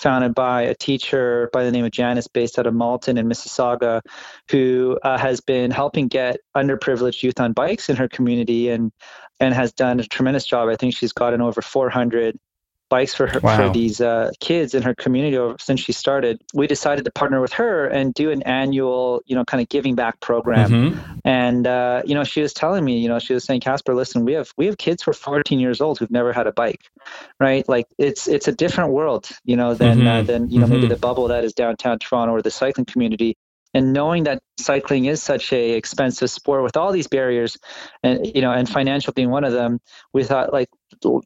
founded 0.02 0.34
by 0.34 0.62
a 0.62 0.74
teacher 0.74 1.48
by 1.52 1.64
the 1.64 1.70
name 1.70 1.84
of 1.84 1.92
Janice, 1.92 2.26
based 2.26 2.58
out 2.58 2.66
of 2.66 2.74
Malton 2.74 3.16
in 3.16 3.28
Mississauga, 3.28 4.00
who 4.50 4.98
uh, 5.02 5.16
has 5.16 5.40
been 5.40 5.70
helping 5.70 6.08
get 6.08 6.38
underprivileged 6.56 7.22
youth 7.22 7.40
on 7.40 7.52
bikes 7.52 7.88
in 7.88 7.96
her 7.96 8.08
community 8.08 8.68
and 8.68 8.92
and 9.40 9.54
has 9.54 9.72
done 9.72 10.00
a 10.00 10.04
tremendous 10.04 10.44
job. 10.44 10.68
I 10.68 10.76
think 10.76 10.94
she's 10.94 11.12
gotten 11.12 11.40
over 11.40 11.62
400 11.62 12.38
bikes 12.92 13.14
for 13.14 13.26
her 13.26 13.40
wow. 13.40 13.56
for 13.56 13.72
these 13.72 14.02
uh, 14.02 14.30
kids 14.38 14.74
in 14.74 14.82
her 14.82 14.94
community 14.94 15.34
over, 15.38 15.56
since 15.58 15.80
she 15.80 15.92
started. 15.92 16.42
We 16.52 16.66
decided 16.66 17.06
to 17.06 17.10
partner 17.10 17.40
with 17.40 17.54
her 17.54 17.86
and 17.86 18.12
do 18.12 18.30
an 18.30 18.42
annual, 18.42 19.22
you 19.24 19.34
know, 19.34 19.46
kind 19.46 19.62
of 19.62 19.70
giving 19.70 19.94
back 19.94 20.20
program. 20.20 20.70
Mm-hmm. 20.70 21.18
And 21.24 21.66
uh, 21.66 22.02
you 22.04 22.14
know, 22.14 22.22
she 22.22 22.42
was 22.42 22.52
telling 22.52 22.84
me, 22.84 22.98
you 22.98 23.08
know, 23.08 23.18
she 23.18 23.32
was 23.32 23.44
saying, 23.44 23.60
Casper, 23.60 23.94
listen, 23.94 24.26
we 24.26 24.34
have 24.34 24.52
we 24.58 24.66
have 24.66 24.76
kids 24.76 25.02
who 25.02 25.10
are 25.10 25.14
14 25.14 25.58
years 25.58 25.80
old 25.80 25.98
who've 25.98 26.10
never 26.10 26.34
had 26.34 26.46
a 26.46 26.52
bike, 26.52 26.82
right? 27.40 27.66
Like 27.66 27.86
it's 27.96 28.28
it's 28.28 28.46
a 28.46 28.52
different 28.52 28.92
world, 28.92 29.30
you 29.46 29.56
know, 29.56 29.72
than 29.72 30.06
uh, 30.06 30.10
mm-hmm. 30.10 30.20
uh, 30.20 30.22
than 30.24 30.50
you 30.50 30.58
know 30.58 30.66
mm-hmm. 30.66 30.74
maybe 30.74 30.88
the 30.88 30.96
bubble 30.96 31.28
that 31.28 31.44
is 31.44 31.54
downtown 31.54 31.98
Toronto 31.98 32.34
or 32.34 32.42
the 32.42 32.50
cycling 32.50 32.84
community 32.84 33.38
and 33.74 33.92
knowing 33.92 34.24
that 34.24 34.42
cycling 34.58 35.06
is 35.06 35.22
such 35.22 35.52
a 35.52 35.72
expensive 35.72 36.30
sport 36.30 36.62
with 36.62 36.76
all 36.76 36.92
these 36.92 37.08
barriers 37.08 37.58
and 38.02 38.26
you 38.34 38.42
know 38.42 38.52
and 38.52 38.68
financial 38.68 39.12
being 39.12 39.30
one 39.30 39.44
of 39.44 39.52
them 39.52 39.80
we 40.12 40.22
thought 40.22 40.52
like 40.52 40.68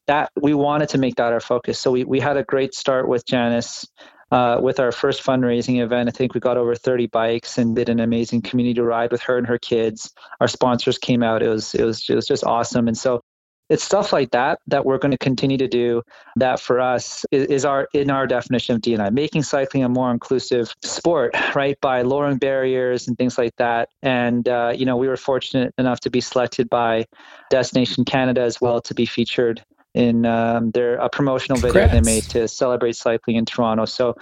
that 0.06 0.30
we 0.40 0.54
wanted 0.54 0.88
to 0.90 0.98
make 0.98 1.16
that 1.16 1.32
our 1.32 1.40
focus. 1.40 1.78
So 1.78 1.90
we, 1.90 2.04
we 2.04 2.20
had 2.20 2.36
a 2.36 2.42
great 2.42 2.74
start 2.74 3.08
with 3.08 3.26
janice 3.26 3.86
uh, 4.30 4.58
with 4.60 4.80
our 4.80 4.92
first 4.92 5.22
fundraising 5.22 5.82
event. 5.82 6.08
I 6.08 6.12
think 6.12 6.34
we 6.34 6.40
got 6.40 6.56
over 6.56 6.74
30 6.74 7.06
bikes 7.08 7.58
and 7.58 7.76
did 7.76 7.88
an 7.88 8.00
amazing 8.00 8.42
community 8.42 8.80
ride 8.80 9.12
with 9.12 9.22
her 9.22 9.38
and 9.38 9.46
her 9.46 9.58
kids. 9.58 10.12
Our 10.40 10.48
sponsors 10.48 10.98
came 10.98 11.22
out. 11.22 11.42
It 11.42 11.48
was 11.48 11.74
it 11.74 11.84
was, 11.84 12.08
it 12.08 12.14
was 12.14 12.26
just 12.26 12.44
awesome. 12.44 12.88
And 12.88 12.96
so 12.96 13.22
it's 13.68 13.82
stuff 13.82 14.12
like 14.12 14.30
that 14.30 14.60
that 14.66 14.84
we're 14.84 14.98
going 14.98 15.10
to 15.10 15.18
continue 15.18 15.58
to 15.58 15.68
do 15.68 16.02
that 16.36 16.60
for 16.60 16.80
us 16.80 17.24
is, 17.30 17.46
is, 17.46 17.64
our 17.64 17.88
in 17.92 18.10
our 18.10 18.26
definition 18.26 18.76
of 18.76 18.80
dni 18.80 19.12
making 19.12 19.42
cycling 19.42 19.82
a 19.82 19.88
more 19.88 20.10
inclusive 20.10 20.74
sport 20.82 21.34
right 21.54 21.80
by 21.80 22.02
lowering 22.02 22.38
barriers 22.38 23.08
and 23.08 23.18
things 23.18 23.38
like 23.38 23.54
that. 23.56 23.88
And 24.02 24.48
uh, 24.48 24.72
you 24.74 24.86
know 24.86 24.96
we 24.96 25.08
were 25.08 25.16
fortunate 25.16 25.74
enough 25.78 26.00
to 26.00 26.10
be 26.10 26.20
selected 26.20 26.70
by 26.70 27.06
destination 27.50 28.04
canada 28.04 28.42
as 28.42 28.60
well 28.60 28.80
to 28.82 28.94
be 28.94 29.06
featured 29.06 29.64
in 29.94 30.26
um, 30.26 30.70
their 30.72 30.96
a 30.96 31.08
promotional 31.08 31.58
video 31.58 31.88
they 31.88 32.02
made 32.02 32.22
to 32.24 32.46
celebrate 32.46 32.94
cycling 32.94 33.36
in 33.36 33.46
toronto. 33.46 33.86
So 33.86 34.16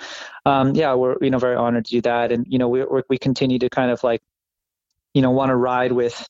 um, 0.46 0.74
yeah 0.74 0.94
we're 0.94 1.16
you 1.20 1.30
know 1.30 1.38
very 1.38 1.56
honored 1.56 1.84
to 1.86 1.90
do 1.90 2.00
that. 2.02 2.32
And 2.32 2.46
you 2.48 2.58
know 2.58 2.68
we 2.68 2.84
we 3.08 3.18
continue 3.18 3.58
to 3.58 3.68
kind 3.68 3.90
of 3.90 4.02
like 4.02 4.22
you 5.14 5.22
know 5.22 5.30
want 5.30 5.50
to 5.50 5.56
ride 5.56 5.92
with 5.92 6.28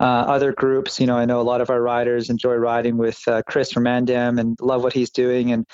uh, 0.00 0.02
other 0.04 0.52
groups. 0.52 1.00
You 1.00 1.06
know, 1.06 1.16
I 1.16 1.24
know 1.24 1.40
a 1.40 1.42
lot 1.42 1.60
of 1.60 1.70
our 1.70 1.80
riders 1.80 2.28
enjoy 2.28 2.54
riding 2.54 2.96
with 2.96 3.22
uh, 3.26 3.42
Chris 3.46 3.72
from 3.72 3.84
Mandem 3.84 4.38
and 4.38 4.58
love 4.60 4.82
what 4.82 4.92
he's 4.92 5.10
doing. 5.10 5.52
And 5.52 5.66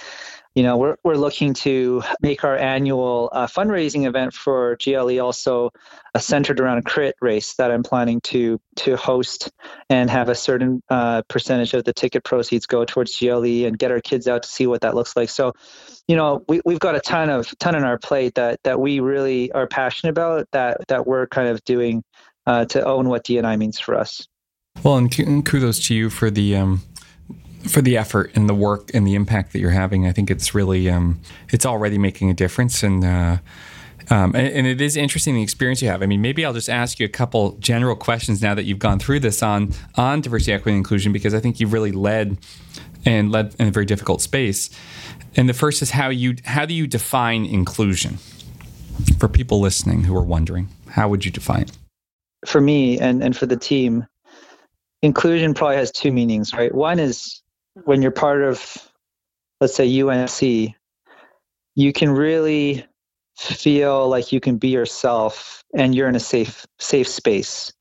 you 0.55 0.64
know, 0.64 0.77
we're 0.77 0.96
we're 1.05 1.14
looking 1.14 1.55
to 1.55 2.03
make 2.20 2.42
our 2.44 2.57
annual 2.57 3.31
uh, 3.33 3.46
fundraising 3.46 4.07
event 4.07 4.35
for 4.35 4.77
GLE 4.85 5.20
also 5.20 5.70
centered 6.18 6.59
around 6.59 6.79
a 6.79 6.83
crit 6.83 7.14
race 7.20 7.55
that 7.55 7.70
I'm 7.70 7.85
planning 7.85 8.20
to 8.23 8.61
to 8.77 8.96
host 8.96 9.51
and 9.88 10.11
have 10.11 10.29
a 10.29 10.35
certain 10.35 10.83
uh, 10.90 11.23
percentage 11.29 11.73
of 11.75 11.85
the 11.85 11.92
ticket 11.92 12.25
proceeds 12.25 12.66
go 12.66 12.85
towards 12.85 13.16
GLE 13.16 13.64
and 13.64 13.79
get 13.79 13.92
our 13.92 14.01
kids 14.01 14.27
out 14.27 14.42
to 14.42 14.49
see 14.49 14.66
what 14.66 14.81
that 14.81 14.96
looks 14.96 15.14
like. 15.14 15.29
So, 15.29 15.53
you 16.09 16.16
know, 16.16 16.44
we 16.49 16.61
we've 16.64 16.81
got 16.81 16.96
a 16.96 17.01
ton 17.01 17.31
of 17.31 17.57
ton 17.59 17.77
on 17.77 17.85
our 17.85 17.99
plate 17.99 18.35
that 18.35 18.61
that 18.64 18.81
we 18.81 18.99
really 18.99 19.53
are 19.53 19.68
passionate 19.68 20.11
about 20.11 20.49
that 20.51 20.87
that 20.88 21.07
we're 21.07 21.29
kind 21.29 21.49
of 21.49 21.64
doing 21.64 22.03
uh, 22.46 22.64
to 22.66 22.85
own 22.85 23.09
what 23.09 23.24
DNI 23.24 23.59
means 23.59 23.79
for 23.79 23.96
us. 23.96 24.26
Well, 24.83 24.96
and 24.96 25.44
kudos 25.44 25.87
to 25.88 25.94
you 25.94 26.11
for 26.11 26.31
the 26.31 26.57
um, 26.57 26.83
for 27.68 27.83
the 27.83 27.96
effort 27.96 28.33
and 28.35 28.48
the 28.48 28.55
work 28.55 28.90
and 28.94 29.07
the 29.07 29.14
impact 29.14 29.53
that 29.53 29.59
you're 29.59 29.70
having. 29.70 30.07
I 30.07 30.12
think 30.12 30.31
it's 30.31 30.55
really 30.55 30.88
um, 30.88 31.20
it's 31.50 31.66
already 31.66 31.98
making 31.98 32.31
a 32.31 32.35
difference, 32.35 32.83
and, 32.83 33.05
uh, 33.05 33.38
um, 34.09 34.35
and, 34.35 34.48
and 34.48 34.66
it 34.66 34.81
is 34.81 34.96
interesting 34.96 35.35
the 35.35 35.42
experience 35.42 35.83
you 35.83 35.88
have. 35.88 36.03
I 36.03 36.07
mean, 36.07 36.22
maybe 36.22 36.44
I'll 36.44 36.55
just 36.55 36.70
ask 36.70 36.98
you 36.98 37.07
a 37.07 37.11
couple 37.11 37.53
general 37.61 37.96
questions 37.96 38.40
now 38.40 38.55
that 38.55 38.64
you've 38.64 38.79
gone 38.79 38.98
through 38.98 39.20
this 39.20 39.42
on 39.42 39.72
on 39.96 40.20
diversity, 40.20 40.53
equity, 40.53 40.70
and 40.70 40.79
inclusion 40.79 41.12
because 41.12 41.35
I 41.35 41.40
think 41.40 41.61
you've 41.61 41.72
really 41.72 41.92
led 41.92 42.38
and 43.05 43.31
led 43.31 43.55
in 43.59 43.68
a 43.68 43.70
very 43.70 43.87
difficult 43.87 44.22
space. 44.22 44.70
And 45.37 45.48
the 45.48 45.55
first 45.55 45.83
is 45.83 45.90
how 45.90 46.09
you 46.09 46.37
how 46.44 46.64
do 46.64 46.74
you 46.74 46.87
define 46.87 47.44
inclusion 47.44 48.18
for 49.18 49.29
people 49.29 49.61
listening 49.61 50.05
who 50.05 50.16
are 50.16 50.24
wondering? 50.24 50.68
How 50.90 51.09
would 51.09 51.24
you 51.24 51.31
define 51.31 51.62
it? 51.62 51.79
For 52.46 52.61
me 52.61 52.98
and, 52.98 53.22
and 53.22 53.37
for 53.37 53.46
the 53.46 53.57
team, 53.57 54.07
inclusion 55.03 55.55
probably 55.55 55.76
has 55.76 55.90
two 55.90 56.12
meanings, 56.12 56.53
right? 56.53 56.74
One 56.74 56.98
is 56.98 57.42
when 57.85 58.03
you're 58.03 58.11
part 58.11 58.42
of, 58.42 58.90
let's 59.61 59.74
say, 59.74 60.00
UNC, 60.00 60.74
you 61.74 61.92
can 61.92 62.11
really 62.11 62.85
feel 63.37 64.09
like 64.09 64.33
you 64.33 64.40
can 64.40 64.59
be 64.59 64.68
yourself 64.68 65.64
and 65.74 65.94
you're 65.94 66.09
in 66.09 66.16
a 66.16 66.20
safe 66.20 66.66
safe 66.79 67.09
space. 67.09 67.72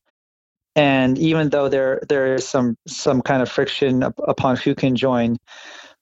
And 0.75 1.17
even 1.17 1.49
though 1.49 1.67
there 1.67 1.99
there 2.07 2.35
is 2.35 2.47
some 2.47 2.77
some 2.87 3.21
kind 3.21 3.41
of 3.41 3.49
friction 3.49 4.03
upon 4.03 4.55
who 4.55 4.75
can 4.75 4.95
join, 4.95 5.37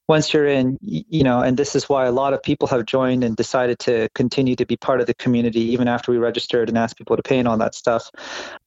once 0.08 0.34
you're 0.34 0.48
in, 0.48 0.78
you 0.82 1.24
know, 1.24 1.42
and 1.42 1.58
this 1.58 1.76
is 1.76 1.90
why 1.90 2.06
a 2.06 2.12
lot 2.12 2.34
of 2.34 2.42
people 2.42 2.68
have 2.68 2.86
joined 2.86 3.24
and 3.24 3.36
decided 3.36 3.78
to 3.80 4.08
continue 4.16 4.56
to 4.56 4.66
be 4.66 4.78
part 4.78 5.02
of 5.02 5.08
the 5.08 5.14
community 5.14 5.60
even 5.60 5.88
after 5.88 6.12
we 6.12 6.18
registered 6.18 6.70
and 6.70 6.78
asked 6.78 6.98
people 6.98 7.18
to 7.18 7.24
pay 7.24 7.38
and 7.38 7.48
all 7.48 7.58
that 7.58 7.76
stuff. 7.76 8.10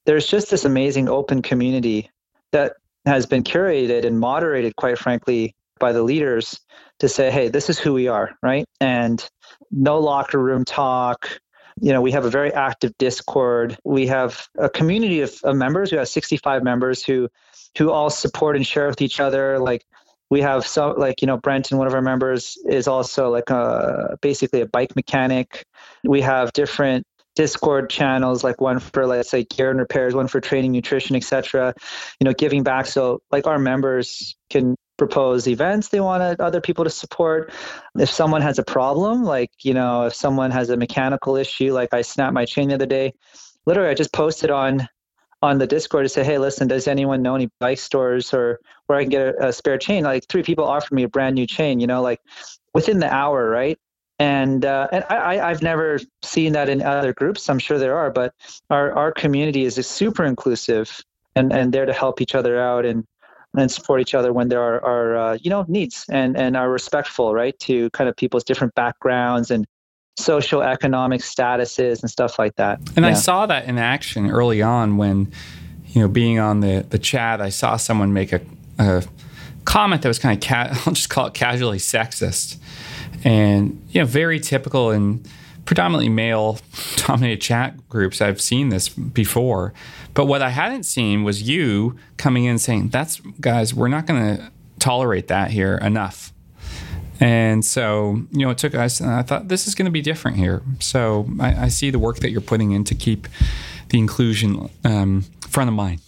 There's 0.05 0.27
just 0.27 0.51
this 0.51 0.65
amazing 0.65 1.09
open 1.09 1.41
community 1.41 2.11
that 2.53 2.75
has 3.07 3.25
been 3.25 3.43
curated 3.43 4.05
and 4.05 4.21
moderated, 4.21 4.77
quite 4.77 4.99
frankly, 4.99 5.55
by 5.79 5.93
the 5.93 6.03
leaders 6.03 6.61
to 6.99 7.09
say, 7.09 7.31
hey, 7.31 7.49
this 7.49 7.71
is 7.71 7.79
who 7.79 7.95
we 7.95 8.07
are, 8.07 8.37
right? 8.43 8.67
And 8.81 9.27
no 9.71 9.99
locker 9.99 10.39
room 10.39 10.67
talk. 10.67 11.41
You 11.81 11.93
know, 11.93 12.03
we 12.03 12.13
have 12.13 12.27
a 12.27 12.31
very 12.31 12.53
active 12.53 12.93
Discord. 12.99 13.79
We 13.85 14.07
have 14.09 14.47
a 14.59 14.69
community 14.69 15.23
of, 15.23 15.35
of 15.43 15.57
members. 15.57 15.91
We 15.91 15.97
have 15.97 16.09
65 16.09 16.63
members 16.63 17.03
who 17.03 17.29
who 17.79 17.91
all 17.91 18.11
support 18.11 18.57
and 18.57 18.67
share 18.67 18.89
with 18.89 19.01
each 19.01 19.21
other. 19.21 19.59
Like 19.59 19.87
we 20.31 20.41
have 20.41 20.67
some 20.67 20.97
like 20.97 21.21
you 21.21 21.27
know 21.27 21.37
brenton 21.37 21.77
one 21.77 21.87
of 21.87 21.95
our 21.95 22.01
members 22.01 22.57
is 22.67 22.89
also 22.89 23.29
like 23.31 23.51
a 23.51 24.17
basically 24.23 24.61
a 24.61 24.67
bike 24.67 24.95
mechanic. 24.97 25.67
We 26.05 26.21
have 26.23 26.53
different 26.53 27.05
discord 27.37 27.91
channels 27.91 28.43
like 28.43 28.61
one 28.61 28.81
for 28.81 29.07
let's 29.07 29.31
say 29.31 29.45
gear 29.45 29.71
and 29.71 29.79
repairs 29.79 30.15
one 30.15 30.27
for 30.27 30.41
training 30.41 30.73
nutrition 30.73 31.15
etc 31.15 31.75
you 32.21 32.25
know 32.25 32.33
giving 32.33 32.63
back. 32.63 32.87
So 32.87 33.21
like 33.31 33.47
our 33.47 33.59
members 33.59 34.37
can 34.49 34.77
propose 34.97 35.49
events 35.49 35.89
they 35.89 36.01
want 36.01 36.41
other 36.41 36.61
people 36.61 36.85
to 36.85 36.91
support. 36.91 37.53
If 37.99 38.11
someone 38.11 38.43
has 38.43 38.59
a 38.59 38.65
problem 38.65 39.25
like 39.25 39.51
you 39.63 39.75
know 39.75 40.07
if 40.07 40.15
someone 40.15 40.53
has 40.53 40.71
a 40.71 40.77
mechanical 40.77 41.37
issue 41.37 41.73
like 41.73 41.93
i 41.93 42.03
snapped 42.03 42.35
my 42.35 42.45
chain 42.45 42.69
the 42.69 42.75
other 42.75 42.87
day. 42.87 43.13
Literally 43.67 43.91
i 43.91 43.95
just 43.95 44.13
posted 44.13 44.51
on 44.51 44.89
on 45.43 45.59
the 45.59 45.67
Discord 45.67 46.05
to 46.05 46.09
say, 46.09 46.25
hey, 46.25 46.39
listen, 46.39 46.69
does 46.69 46.87
anyone 46.87 47.23
know 47.23 47.35
any 47.35 47.51
bike 47.61 47.79
stores 47.79 48.35
or 48.35 48.61
where 48.87 48.99
I 48.99 49.03
can 49.03 49.11
get 49.11 49.23
a, 49.23 49.49
a 49.49 49.53
spare 49.53 49.79
chain? 49.79 50.05
Like 50.05 50.27
three 50.29 50.43
people 50.43 50.65
offered 50.65 50.95
me 50.95 51.03
a 51.03 51.09
brand 51.09 51.35
new 51.35 51.47
chain, 51.47 51.81
you 51.81 51.87
know, 51.87 52.03
like 52.03 52.21
within 52.75 52.99
the 52.99 53.13
hour, 53.13 53.49
right? 53.49 53.79
and 54.21 54.67
uh, 54.67 54.87
and 54.93 55.03
I, 55.09 55.41
I've 55.41 55.63
never 55.63 55.99
seen 56.23 56.53
that 56.53 56.69
in 56.69 56.83
other 56.83 57.15
groups. 57.15 57.49
I'm 57.49 57.59
sure 57.59 57.79
there 57.79 57.97
are, 57.97 58.11
but 58.11 58.35
our 58.69 58.93
our 58.93 59.13
community 59.13 59.65
is 59.65 59.75
super 59.87 60.25
inclusive 60.25 61.01
and 61.35 61.53
and 61.53 61.73
there 61.73 61.87
to 61.87 61.93
help 61.93 62.21
each 62.21 62.35
other 62.35 62.61
out 62.61 62.85
and 62.85 63.05
and 63.57 63.73
support 63.73 64.01
each 64.01 64.15
other 64.15 64.33
when 64.33 64.49
there 64.49 64.63
are, 64.63 64.85
are 64.85 65.17
uh, 65.17 65.39
you 65.41 65.49
know 65.49 65.65
needs 65.69 66.05
and 66.11 66.37
and 66.37 66.55
are 66.55 66.71
respectful 66.71 67.33
right 67.35 67.59
to 67.61 67.89
kind 67.91 68.09
of 68.09 68.17
people's 68.17 68.45
different 68.45 68.75
backgrounds 68.75 69.51
and 69.51 69.67
social 70.17 70.63
economic 70.63 71.21
statuses 71.21 72.01
and 72.03 72.11
stuff 72.11 72.39
like 72.39 72.57
that. 72.57 72.79
And 72.97 73.05
yeah. 73.05 73.13
I 73.13 73.15
saw 73.15 73.47
that 73.47 73.67
in 73.67 73.79
action 73.79 74.31
early 74.31 74.63
on 74.63 74.97
when 74.97 75.33
you 75.89 76.03
know 76.03 76.09
being 76.09 76.39
on 76.39 76.61
the 76.61 76.87
the 76.89 76.99
chat, 76.99 77.41
I 77.41 77.49
saw 77.49 77.77
someone 77.77 78.13
make 78.13 78.33
a, 78.33 78.41
a 78.79 79.05
comment 79.65 80.03
that 80.03 80.09
was 80.09 80.19
kind 80.19 80.37
of 80.37 80.47
ca- 80.47 80.71
I'll 80.87 80.93
just 80.93 81.11
call 81.11 81.27
it 81.27 81.35
casually 81.35 81.79
sexist 81.79 82.59
and 83.25 83.83
you 83.91 84.01
know 84.01 84.07
very 84.07 84.41
typical 84.41 84.91
in 84.91 85.25
predominantly 85.65 86.09
male 86.09 86.59
dominated 86.97 87.41
chat 87.41 87.89
groups 87.89 88.21
i've 88.21 88.41
seen 88.41 88.71
this 88.71 88.89
before 88.89 89.73
but 90.15 90.27
what 90.27 90.43
i 90.43 90.51
hadn't 90.51 90.85
seen 90.85 91.23
was 91.23 91.43
you 91.43 91.97
coming 92.17 92.45
in 92.45 92.59
saying 92.59 92.89
that's 92.89 93.21
guys 93.41 93.75
we're 93.75 93.89
not 93.89 94.07
going 94.07 94.37
to 94.37 94.51
tolerate 94.79 95.29
that 95.29 95.51
here 95.51 95.77
enough 95.79 96.33
and 97.21 97.65
so 97.65 98.21
you 98.33 98.41
know 98.41 98.51
it 98.51 98.59
took 98.59 98.75
us 98.75 99.01
i 99.01 99.23
thought 99.23 99.49
this 99.49 99.67
is 99.67 99.75
going 99.75 99.87
to 99.87 99.93
be 99.93 100.01
different 100.01 100.37
here 100.37 100.63
so 100.81 101.29
I, 101.39 101.65
I, 101.65 101.69
see 101.69 101.91
the 101.91 101.99
work 101.99 102.19
that 102.21 102.31
you're 102.31 102.41
putting 102.41 102.73
in 102.73 102.85
to 102.85 102.95
keep 102.95 103.29
the 103.91 103.99
inclusion 103.99 104.71
um, 104.85 105.25
front 105.49 105.69
of 105.69 105.75
mind 105.75 106.01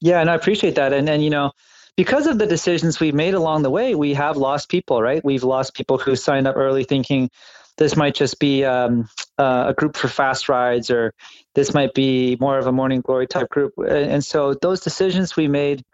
yeah 0.00 0.20
and 0.20 0.30
i 0.30 0.34
appreciate 0.34 0.76
that 0.76 0.92
and 0.92 1.08
and 1.08 1.22
you 1.22 1.30
know 1.30 1.52
because 1.96 2.26
of 2.26 2.38
the 2.38 2.46
decisions 2.46 3.00
we've 3.00 3.14
made 3.14 3.34
along 3.34 3.62
the 3.62 3.70
way, 3.70 3.94
we 3.94 4.14
have 4.14 4.36
lost 4.36 4.68
people, 4.68 5.02
right? 5.02 5.22
We've 5.24 5.44
lost 5.44 5.74
people 5.74 5.98
who 5.98 6.16
signed 6.16 6.46
up 6.46 6.56
early 6.56 6.84
thinking 6.84 7.30
this 7.76 7.96
might 7.96 8.14
just 8.14 8.38
be 8.38 8.64
um, 8.64 9.08
uh, 9.38 9.66
a 9.68 9.74
group 9.74 9.96
for 9.96 10.08
fast 10.08 10.48
rides 10.48 10.90
or 10.90 11.12
this 11.54 11.74
might 11.74 11.94
be 11.94 12.36
more 12.40 12.58
of 12.58 12.66
a 12.66 12.72
morning 12.72 13.00
glory 13.00 13.26
type 13.26 13.48
group. 13.50 13.74
And 13.78 14.24
so 14.24 14.54
those 14.54 14.80
decisions 14.80 15.36
we 15.36 15.48
made 15.48 15.84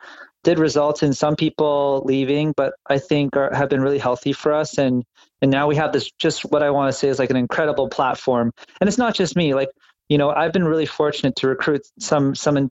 did 0.44 0.58
result 0.58 1.02
in 1.02 1.12
some 1.12 1.36
people 1.36 2.02
leaving, 2.04 2.52
but 2.56 2.74
I 2.88 2.98
think 2.98 3.36
are, 3.36 3.54
have 3.54 3.68
been 3.68 3.80
really 3.80 3.98
healthy 3.98 4.32
for 4.32 4.52
us. 4.52 4.78
And 4.78 5.04
and 5.40 5.50
now 5.50 5.66
we 5.66 5.76
have 5.76 5.92
this 5.92 6.10
just 6.18 6.42
what 6.42 6.62
I 6.62 6.70
want 6.70 6.92
to 6.92 6.98
say 6.98 7.08
is 7.08 7.18
like 7.18 7.30
an 7.30 7.36
incredible 7.36 7.88
platform. 7.88 8.52
And 8.80 8.88
it's 8.88 8.98
not 8.98 9.14
just 9.14 9.36
me. 9.36 9.54
Like 9.54 9.68
you 10.08 10.18
know, 10.18 10.30
I've 10.30 10.52
been 10.52 10.64
really 10.64 10.86
fortunate 10.86 11.36
to 11.36 11.48
recruit 11.48 11.86
some 11.98 12.34
some 12.34 12.70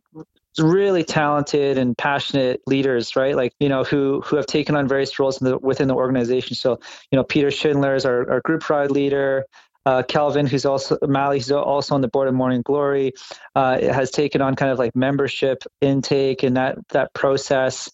really 0.60 1.04
talented 1.04 1.78
and 1.78 1.98
passionate 1.98 2.62
leaders, 2.66 3.16
right? 3.16 3.36
Like, 3.36 3.54
you 3.60 3.70
know, 3.70 3.84
who 3.84 4.22
who 4.26 4.36
have 4.36 4.46
taken 4.46 4.76
on 4.76 4.88
various 4.88 5.20
roles 5.20 5.38
the, 5.38 5.58
within 5.58 5.88
the 5.88 5.96
organization. 5.96 6.56
So, 6.56 6.80
you 7.12 7.18
know, 7.18 7.24
Peter 7.24 7.52
Schindler 7.52 7.96
is 7.96 8.06
our, 8.06 8.30
our 8.30 8.42
group 8.42 8.70
ride 8.70 8.92
leader. 8.92 9.46
Uh, 9.88 10.04
Kelvin, 10.04 10.48
who's 10.48 10.66
also 10.66 10.98
Mali, 11.02 11.38
who's 11.38 11.50
also 11.50 11.96
on 11.96 12.02
the 12.02 12.10
board 12.10 12.28
of 12.28 12.34
Morning 12.34 12.62
Glory, 12.62 13.14
uh, 13.56 13.80
has 13.80 14.12
taken 14.12 14.42
on 14.42 14.56
kind 14.56 14.70
of 14.70 14.78
like 14.78 14.94
membership 14.98 15.64
intake 15.80 16.44
and 16.44 16.58
that 16.58 16.76
that 16.90 17.14
process. 17.14 17.90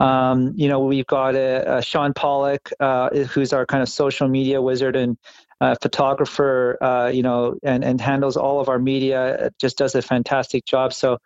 Um, 0.00 0.54
you 0.56 0.68
know, 0.68 0.80
we've 0.80 1.06
got 1.06 1.36
a, 1.36 1.76
a 1.76 1.82
Sean 1.82 2.14
Pollock, 2.14 2.72
uh, 2.80 3.10
who's 3.10 3.52
our 3.52 3.64
kind 3.64 3.80
of 3.80 3.88
social 3.88 4.26
media 4.26 4.60
wizard 4.60 4.96
and 4.96 5.16
uh, 5.60 5.76
photographer, 5.80 6.78
uh, 6.82 7.10
you 7.14 7.22
know, 7.22 7.54
and, 7.62 7.84
and 7.84 8.00
handles 8.00 8.36
all 8.36 8.60
of 8.60 8.68
our 8.68 8.80
media, 8.80 9.50
just 9.60 9.78
does 9.78 9.94
a 9.94 10.02
fantastic 10.02 10.64
job. 10.64 10.92
So, 10.92 11.18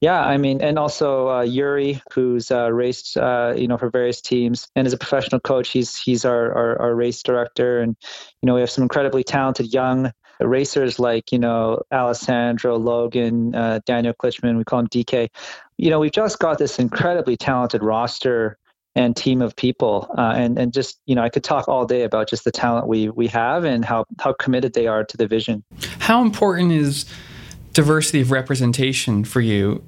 yeah, 0.00 0.22
I 0.22 0.38
mean, 0.38 0.62
and 0.62 0.78
also 0.78 1.28
uh, 1.28 1.42
Yuri, 1.42 2.00
who's 2.12 2.50
uh, 2.50 2.72
raced, 2.72 3.18
uh, 3.18 3.52
you 3.54 3.68
know, 3.68 3.76
for 3.76 3.90
various 3.90 4.22
teams, 4.22 4.66
and 4.74 4.86
is 4.86 4.94
a 4.94 4.98
professional 4.98 5.40
coach. 5.40 5.68
He's 5.68 5.96
he's 5.96 6.24
our, 6.24 6.52
our, 6.52 6.80
our 6.80 6.94
race 6.94 7.22
director, 7.22 7.80
and 7.80 7.94
you 8.40 8.46
know, 8.46 8.54
we 8.54 8.60
have 8.60 8.70
some 8.70 8.82
incredibly 8.82 9.22
talented 9.22 9.74
young 9.74 10.10
racers 10.40 10.98
like 10.98 11.32
you 11.32 11.38
know 11.38 11.82
Alessandro, 11.92 12.78
Logan, 12.78 13.54
uh, 13.54 13.80
Daniel 13.84 14.14
Klitschman. 14.14 14.56
We 14.56 14.64
call 14.64 14.80
him 14.80 14.88
DK. 14.88 15.28
You 15.76 15.90
know, 15.90 16.00
we've 16.00 16.12
just 16.12 16.38
got 16.38 16.56
this 16.56 16.78
incredibly 16.78 17.36
talented 17.36 17.82
roster 17.82 18.56
and 18.94 19.14
team 19.14 19.42
of 19.42 19.54
people, 19.54 20.08
uh, 20.16 20.32
and 20.34 20.58
and 20.58 20.72
just 20.72 20.98
you 21.04 21.14
know, 21.14 21.22
I 21.22 21.28
could 21.28 21.44
talk 21.44 21.68
all 21.68 21.84
day 21.84 22.04
about 22.04 22.26
just 22.26 22.44
the 22.44 22.50
talent 22.50 22.86
we 22.86 23.10
we 23.10 23.26
have 23.26 23.64
and 23.64 23.84
how 23.84 24.06
how 24.18 24.32
committed 24.32 24.72
they 24.72 24.86
are 24.86 25.04
to 25.04 25.16
the 25.18 25.26
vision. 25.26 25.62
How 25.98 26.22
important 26.22 26.72
is 26.72 27.04
diversity 27.72 28.20
of 28.20 28.30
representation 28.30 29.24
for 29.24 29.40
you 29.40 29.84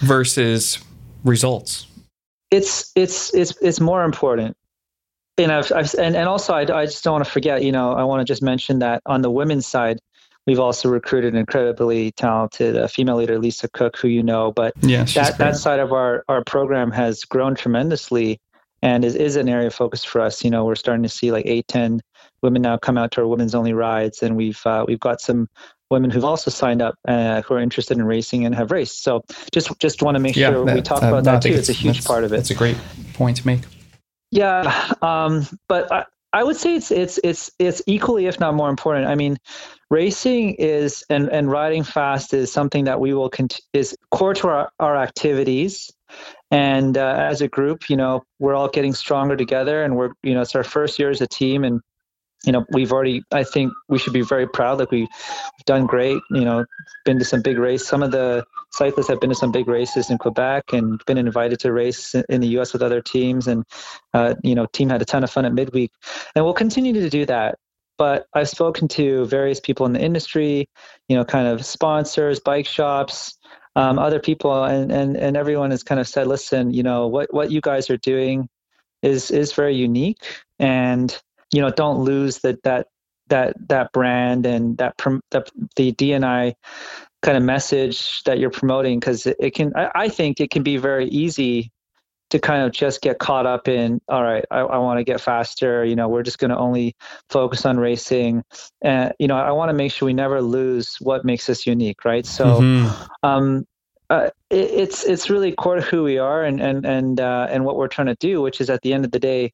versus 0.00 0.78
results? 1.24 1.86
It's 2.50 2.92
it's 2.94 3.34
it's 3.34 3.56
it's 3.60 3.80
more 3.80 4.04
important. 4.04 4.56
And 5.38 5.52
I've, 5.52 5.70
I've 5.72 5.92
and, 5.94 6.16
and 6.16 6.28
also 6.28 6.54
I, 6.54 6.60
I 6.60 6.86
just 6.86 7.04
don't 7.04 7.14
want 7.14 7.24
to 7.24 7.30
forget, 7.30 7.62
you 7.62 7.72
know, 7.72 7.92
I 7.92 8.04
want 8.04 8.20
to 8.20 8.24
just 8.24 8.42
mention 8.42 8.78
that 8.78 9.02
on 9.04 9.20
the 9.20 9.30
women's 9.30 9.66
side, 9.66 9.98
we've 10.46 10.60
also 10.60 10.88
recruited 10.88 11.34
an 11.34 11.38
incredibly 11.38 12.12
talented 12.12 12.76
uh, 12.76 12.86
female 12.86 13.16
leader, 13.16 13.38
Lisa 13.38 13.68
Cook, 13.68 13.98
who 13.98 14.08
you 14.08 14.22
know. 14.22 14.52
But 14.52 14.72
yeah, 14.80 15.04
that, 15.04 15.36
that 15.38 15.56
side 15.56 15.80
of 15.80 15.92
our, 15.92 16.24
our 16.28 16.42
program 16.44 16.90
has 16.92 17.24
grown 17.24 17.54
tremendously 17.54 18.40
and 18.80 19.04
is, 19.04 19.14
is 19.14 19.36
an 19.36 19.48
area 19.48 19.66
of 19.66 19.74
focus 19.74 20.04
for 20.04 20.20
us. 20.20 20.42
You 20.42 20.50
know, 20.50 20.64
we're 20.64 20.74
starting 20.74 21.02
to 21.02 21.08
see 21.08 21.32
like 21.32 21.44
eight, 21.46 21.68
10 21.68 22.00
women 22.42 22.62
now 22.62 22.78
come 22.78 22.96
out 22.96 23.10
to 23.12 23.20
our 23.22 23.26
women's 23.26 23.54
only 23.54 23.72
rides, 23.72 24.22
and 24.22 24.36
we've 24.36 24.64
uh, 24.64 24.84
we've 24.86 25.00
got 25.00 25.20
some 25.20 25.48
women 25.90 26.10
who've 26.10 26.24
also 26.24 26.50
signed 26.50 26.82
up 26.82 26.96
uh, 27.06 27.42
who 27.42 27.54
are 27.54 27.60
interested 27.60 27.96
in 27.96 28.04
racing 28.04 28.44
and 28.44 28.54
have 28.54 28.70
raced. 28.70 29.02
So 29.02 29.22
just 29.52 29.78
just 29.78 30.02
want 30.02 30.16
to 30.16 30.20
make 30.20 30.36
yeah, 30.36 30.50
sure 30.50 30.64
that, 30.64 30.74
we 30.74 30.82
talk 30.82 31.02
uh, 31.02 31.08
about 31.08 31.24
that 31.24 31.42
too. 31.42 31.50
It's, 31.50 31.68
it's, 31.68 31.70
a 31.70 31.72
huge 31.72 32.04
part 32.04 32.24
of 32.24 32.32
it. 32.32 32.38
It's 32.38 32.50
a 32.50 32.54
great 32.54 32.76
point 33.14 33.38
to 33.38 33.46
make. 33.46 33.60
Yeah, 34.30 34.92
um, 35.02 35.46
but 35.68 35.90
I, 35.92 36.04
I 36.32 36.42
would 36.42 36.56
say 36.56 36.74
it's 36.74 36.90
it's 36.90 37.18
it's 37.22 37.50
it's 37.58 37.82
equally, 37.86 38.26
if 38.26 38.38
not 38.40 38.54
more 38.54 38.68
important. 38.68 39.06
I 39.06 39.14
mean, 39.14 39.38
racing 39.90 40.56
is 40.56 41.04
and 41.08 41.30
and 41.30 41.50
riding 41.50 41.82
fast 41.82 42.34
is 42.34 42.52
something 42.52 42.84
that 42.84 43.00
we 43.00 43.14
will 43.14 43.30
cont- 43.30 43.60
is 43.72 43.96
core 44.10 44.34
to 44.34 44.48
our, 44.48 44.70
our 44.78 44.96
activities. 44.96 45.92
And 46.50 46.96
uh, 46.96 47.16
as 47.30 47.40
a 47.40 47.48
group, 47.48 47.88
you 47.90 47.96
know, 47.96 48.22
we're 48.38 48.54
all 48.54 48.68
getting 48.68 48.94
stronger 48.94 49.36
together, 49.36 49.82
and 49.82 49.96
we're 49.96 50.12
you 50.22 50.34
know 50.34 50.42
it's 50.42 50.54
our 50.54 50.64
first 50.64 50.98
year 50.98 51.10
as 51.10 51.20
a 51.20 51.26
team, 51.26 51.64
and 51.64 51.80
you 52.44 52.52
know, 52.52 52.64
we've 52.70 52.92
already, 52.92 53.22
I 53.32 53.44
think 53.44 53.72
we 53.88 53.98
should 53.98 54.12
be 54.12 54.22
very 54.22 54.46
proud. 54.46 54.78
Like 54.78 54.90
we, 54.90 55.00
have 55.00 55.64
done 55.64 55.86
great, 55.86 56.20
you 56.30 56.44
know, 56.44 56.64
been 57.04 57.18
to 57.18 57.24
some 57.24 57.42
big 57.42 57.58
races. 57.58 57.88
Some 57.88 58.02
of 58.02 58.12
the 58.12 58.44
cyclists 58.70 59.08
have 59.08 59.20
been 59.20 59.30
to 59.30 59.36
some 59.36 59.52
big 59.52 59.68
races 59.68 60.10
in 60.10 60.18
Quebec 60.18 60.72
and 60.72 61.00
been 61.06 61.18
invited 61.18 61.58
to 61.60 61.72
race 61.72 62.14
in 62.14 62.40
the 62.40 62.48
U.S. 62.48 62.72
with 62.72 62.82
other 62.82 63.00
teams. 63.00 63.48
And, 63.48 63.64
uh, 64.14 64.34
you 64.42 64.54
know, 64.54 64.66
team 64.66 64.90
had 64.90 65.02
a 65.02 65.04
ton 65.04 65.24
of 65.24 65.30
fun 65.30 65.44
at 65.44 65.54
midweek. 65.54 65.90
And 66.34 66.44
we'll 66.44 66.54
continue 66.54 66.92
to 66.92 67.10
do 67.10 67.26
that. 67.26 67.58
But 67.98 68.26
I've 68.34 68.48
spoken 68.48 68.88
to 68.88 69.24
various 69.24 69.58
people 69.58 69.86
in 69.86 69.94
the 69.94 70.00
industry, 70.00 70.68
you 71.08 71.16
know, 71.16 71.24
kind 71.24 71.48
of 71.48 71.64
sponsors, 71.64 72.40
bike 72.40 72.66
shops, 72.66 73.38
um, 73.74 73.98
other 73.98 74.20
people, 74.20 74.64
and, 74.64 74.92
and, 74.92 75.16
and 75.16 75.36
everyone 75.36 75.70
has 75.70 75.82
kind 75.82 76.00
of 76.00 76.06
said, 76.06 76.26
listen, 76.26 76.72
you 76.72 76.82
know, 76.82 77.06
what, 77.06 77.32
what 77.32 77.50
you 77.50 77.60
guys 77.60 77.88
are 77.88 77.96
doing 77.96 78.48
is, 79.02 79.30
is 79.30 79.54
very 79.54 79.74
unique. 79.74 80.22
And, 80.58 81.18
you 81.52 81.60
know 81.60 81.70
don't 81.70 82.00
lose 82.00 82.38
that 82.40 82.62
that 82.62 82.88
that 83.28 83.56
that 83.68 83.92
brand 83.92 84.46
and 84.46 84.78
that 84.78 84.96
the, 85.30 85.44
the 85.76 85.92
DNI 85.92 86.54
kind 87.22 87.36
of 87.36 87.42
message 87.42 88.22
that 88.24 88.38
you're 88.38 88.50
promoting 88.50 89.00
because 89.00 89.26
it, 89.26 89.36
it, 89.40 89.50
can 89.54 89.72
I, 89.74 89.90
I, 89.94 90.08
think 90.08 90.40
it 90.40 90.50
can 90.50 90.62
be 90.62 90.76
very 90.76 91.06
easy 91.08 91.72
to 92.30 92.38
kind 92.38 92.62
of 92.62 92.72
just 92.72 93.00
get 93.02 93.18
caught 93.18 93.46
up 93.46 93.68
in 93.68 94.00
all 94.08 94.22
right 94.22 94.44
I, 94.50 94.60
I 94.60 94.78
want 94.78 94.98
to 94.98 95.04
get 95.04 95.20
faster 95.20 95.84
you 95.84 95.96
know 95.96 96.08
we're 96.08 96.22
just 96.22 96.38
going 96.38 96.50
to 96.50 96.58
only 96.58 96.94
focus 97.30 97.66
on 97.66 97.78
racing 97.78 98.44
and 98.82 99.12
you 99.18 99.26
know 99.26 99.36
I 99.36 99.52
want 99.52 99.70
to 99.70 99.74
make 99.74 99.92
sure 99.92 100.06
we 100.06 100.12
never 100.14 100.40
lose 100.42 100.96
what 101.00 101.24
makes 101.24 101.48
us 101.48 101.66
unique 101.66 102.04
right 102.04 102.26
so 102.26 102.60
mm-hmm. 102.60 103.06
um 103.22 103.66
uh, 104.08 104.30
it, 104.50 104.70
it's 104.70 105.04
it's 105.04 105.30
really 105.30 105.50
core 105.50 105.76
to 105.76 105.82
who 105.82 106.04
we 106.04 106.18
are 106.18 106.44
and 106.44 106.60
and 106.60 106.86
and 106.86 107.18
uh, 107.18 107.48
and 107.50 107.64
what 107.64 107.76
we're 107.76 107.88
trying 107.88 108.06
to 108.06 108.14
do 108.16 108.40
which 108.40 108.60
is 108.60 108.70
at 108.70 108.82
the 108.82 108.92
end 108.92 109.04
of 109.04 109.10
the 109.10 109.18
day 109.18 109.52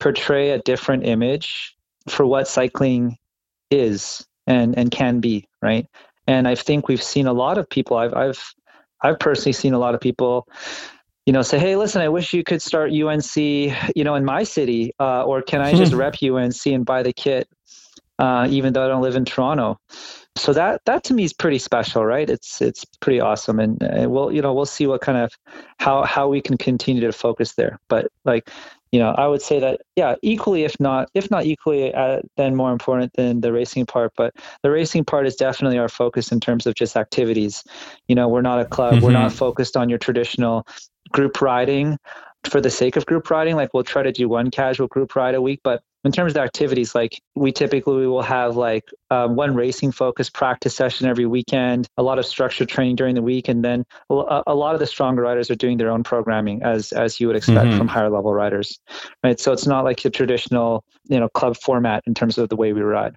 portray 0.00 0.50
a 0.50 0.58
different 0.58 1.06
image 1.06 1.76
for 2.08 2.26
what 2.26 2.48
cycling 2.48 3.16
is 3.70 4.26
and 4.46 4.76
and 4.78 4.90
can 4.90 5.20
be 5.20 5.48
right? 5.62 5.86
And 6.26 6.48
i 6.48 6.54
think 6.54 6.88
we've 6.88 7.02
seen 7.02 7.26
a 7.26 7.32
lot 7.32 7.58
of 7.58 7.68
people 7.68 7.96
i've 7.96 8.14
i've 8.14 8.54
i've 9.02 9.18
personally 9.18 9.52
seen 9.52 9.74
a 9.74 9.78
lot 9.78 9.94
of 9.94 10.00
people 10.00 10.48
you 11.26 11.32
know 11.32 11.42
say 11.42 11.58
hey 11.58 11.76
listen 11.76 12.00
i 12.00 12.08
wish 12.08 12.32
you 12.32 12.42
could 12.42 12.62
start 12.62 12.92
unc 12.92 13.36
you 13.36 14.04
know 14.04 14.14
in 14.14 14.24
my 14.24 14.42
city 14.42 14.92
uh, 14.98 15.22
or 15.24 15.42
can 15.42 15.60
i 15.60 15.74
just 15.74 15.92
rep 16.02 16.16
unc 16.22 16.66
and 16.66 16.86
buy 16.86 17.02
the 17.02 17.12
kit 17.12 17.46
uh, 18.18 18.46
even 18.50 18.72
though 18.72 18.84
i 18.84 18.88
don't 18.88 19.02
live 19.02 19.16
in 19.16 19.24
toronto? 19.24 19.78
So 20.36 20.52
that 20.52 20.82
that 20.86 21.04
to 21.04 21.14
me 21.14 21.24
is 21.24 21.32
pretty 21.32 21.58
special 21.58 22.04
right? 22.04 22.28
It's 22.28 22.60
it's 22.60 22.84
pretty 23.00 23.20
awesome. 23.20 23.60
And, 23.60 23.80
and 23.82 24.10
we'll 24.10 24.32
you 24.32 24.42
know 24.42 24.52
we'll 24.52 24.66
see 24.66 24.86
what 24.86 25.00
kind 25.00 25.18
of 25.18 25.32
how 25.78 26.02
how 26.04 26.28
we 26.28 26.40
can 26.40 26.58
continue 26.58 27.02
to 27.02 27.12
focus 27.12 27.54
there. 27.54 27.78
But 27.88 28.08
like 28.24 28.50
you 28.94 29.00
know 29.00 29.10
i 29.18 29.26
would 29.26 29.42
say 29.42 29.58
that 29.58 29.80
yeah 29.96 30.14
equally 30.22 30.62
if 30.62 30.78
not 30.78 31.10
if 31.14 31.28
not 31.28 31.44
equally 31.44 31.92
uh, 31.92 32.20
then 32.36 32.54
more 32.54 32.70
important 32.70 33.12
than 33.14 33.40
the 33.40 33.52
racing 33.52 33.84
part 33.84 34.12
but 34.16 34.32
the 34.62 34.70
racing 34.70 35.04
part 35.04 35.26
is 35.26 35.34
definitely 35.34 35.76
our 35.76 35.88
focus 35.88 36.30
in 36.30 36.38
terms 36.38 36.64
of 36.64 36.76
just 36.76 36.96
activities 36.96 37.64
you 38.06 38.14
know 38.14 38.28
we're 38.28 38.40
not 38.40 38.60
a 38.60 38.64
club 38.64 38.94
mm-hmm. 38.94 39.04
we're 39.04 39.10
not 39.10 39.30
mm-hmm. 39.30 39.38
focused 39.38 39.76
on 39.76 39.88
your 39.88 39.98
traditional 39.98 40.64
group 41.10 41.42
riding 41.42 41.98
for 42.44 42.60
the 42.60 42.70
sake 42.70 42.94
of 42.94 43.04
group 43.04 43.28
riding 43.30 43.56
like 43.56 43.74
we'll 43.74 43.82
try 43.82 44.02
to 44.02 44.12
do 44.12 44.28
one 44.28 44.48
casual 44.48 44.86
group 44.86 45.16
ride 45.16 45.34
a 45.34 45.42
week 45.42 45.58
but 45.64 45.82
in 46.04 46.12
terms 46.12 46.32
of 46.32 46.36
activities, 46.36 46.94
like 46.94 47.20
we 47.34 47.50
typically 47.50 48.06
will 48.06 48.22
have 48.22 48.56
like 48.56 48.90
um, 49.10 49.36
one 49.36 49.54
racing 49.54 49.90
focused 49.90 50.34
practice 50.34 50.74
session 50.74 51.06
every 51.06 51.26
weekend, 51.26 51.88
a 51.96 52.02
lot 52.02 52.18
of 52.18 52.26
structured 52.26 52.68
training 52.68 52.96
during 52.96 53.14
the 53.14 53.22
week, 53.22 53.48
and 53.48 53.64
then 53.64 53.84
a, 54.10 54.42
a 54.46 54.54
lot 54.54 54.74
of 54.74 54.80
the 54.80 54.86
stronger 54.86 55.22
riders 55.22 55.50
are 55.50 55.54
doing 55.54 55.78
their 55.78 55.90
own 55.90 56.02
programming 56.02 56.62
as 56.62 56.92
as 56.92 57.20
you 57.20 57.26
would 57.26 57.36
expect 57.36 57.68
mm-hmm. 57.68 57.78
from 57.78 57.88
higher 57.88 58.10
level 58.10 58.34
riders, 58.34 58.78
right? 59.22 59.40
So 59.40 59.52
it's 59.52 59.66
not 59.66 59.84
like 59.84 60.02
the 60.02 60.10
traditional 60.10 60.84
you 61.06 61.18
know 61.18 61.28
club 61.30 61.56
format 61.56 62.02
in 62.06 62.14
terms 62.14 62.36
of 62.38 62.48
the 62.48 62.56
way 62.56 62.72
we 62.72 62.82
ride. 62.82 63.16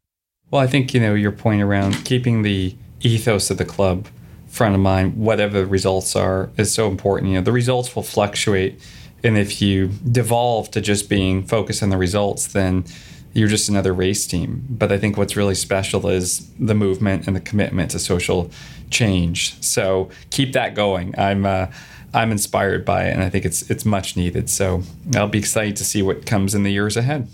Well, 0.50 0.62
I 0.62 0.68
think 0.68 0.94
you 0.94 1.02
know 1.02 1.14
your 1.14 1.34
point 1.34 1.62
around 1.62 2.06
keeping 2.06 2.44
the 2.44 2.76
ethos 3.02 3.50
of 3.52 3.58
the 3.58 3.66
club 3.66 4.08
front 4.48 4.74
of 4.74 4.82
mind, 4.82 5.18
whatever 5.18 5.60
the 5.60 5.66
results 5.66 6.16
are, 6.16 6.50
is 6.58 6.74
so 6.74 6.88
important. 6.88 7.32
You 7.32 7.38
know, 7.38 7.44
the 7.44 7.52
results 7.52 7.96
will 7.96 8.04
fluctuate 8.04 8.82
and 9.24 9.38
if 9.38 9.62
you 9.62 9.88
devolve 10.12 10.72
to 10.72 10.82
just 10.82 11.10
being 11.10 11.44
focused 11.44 11.82
on 11.84 11.90
the 11.90 11.98
results, 11.98 12.48
then 12.48 12.86
you're 13.34 13.48
just 13.48 13.70
another 13.70 13.94
race 13.94 14.26
team. 14.26 14.66
But 14.70 14.92
I 14.92 14.98
think 14.98 15.18
what's 15.18 15.36
really 15.36 15.56
special 15.56 16.08
is 16.08 16.50
the 16.60 16.74
movement 16.74 17.28
and 17.28 17.36
the 17.36 17.42
commitment 17.42 17.92
to 17.92 18.00
social 18.00 18.50
change. 18.90 19.62
So 19.64 20.10
keep 20.30 20.54
that 20.54 20.76
going. 20.76 21.14
I'm 21.18 21.46
uh, 21.46 21.68
I'm 22.14 22.32
inspired 22.32 22.86
by 22.86 23.06
it, 23.06 23.14
and 23.14 23.24
I 23.24 23.30
think 23.30 23.46
it's 23.46 23.70
it's 23.70 23.86
much 23.86 24.16
needed. 24.16 24.50
So 24.50 24.84
I'll 25.16 25.28
be 25.28 25.40
excited 25.40 25.76
to 25.78 25.86
see 25.86 26.02
what 26.02 26.26
comes 26.26 26.56
in 26.56 26.64
the 26.64 26.72
years 26.72 26.98
ahead. 26.98 27.28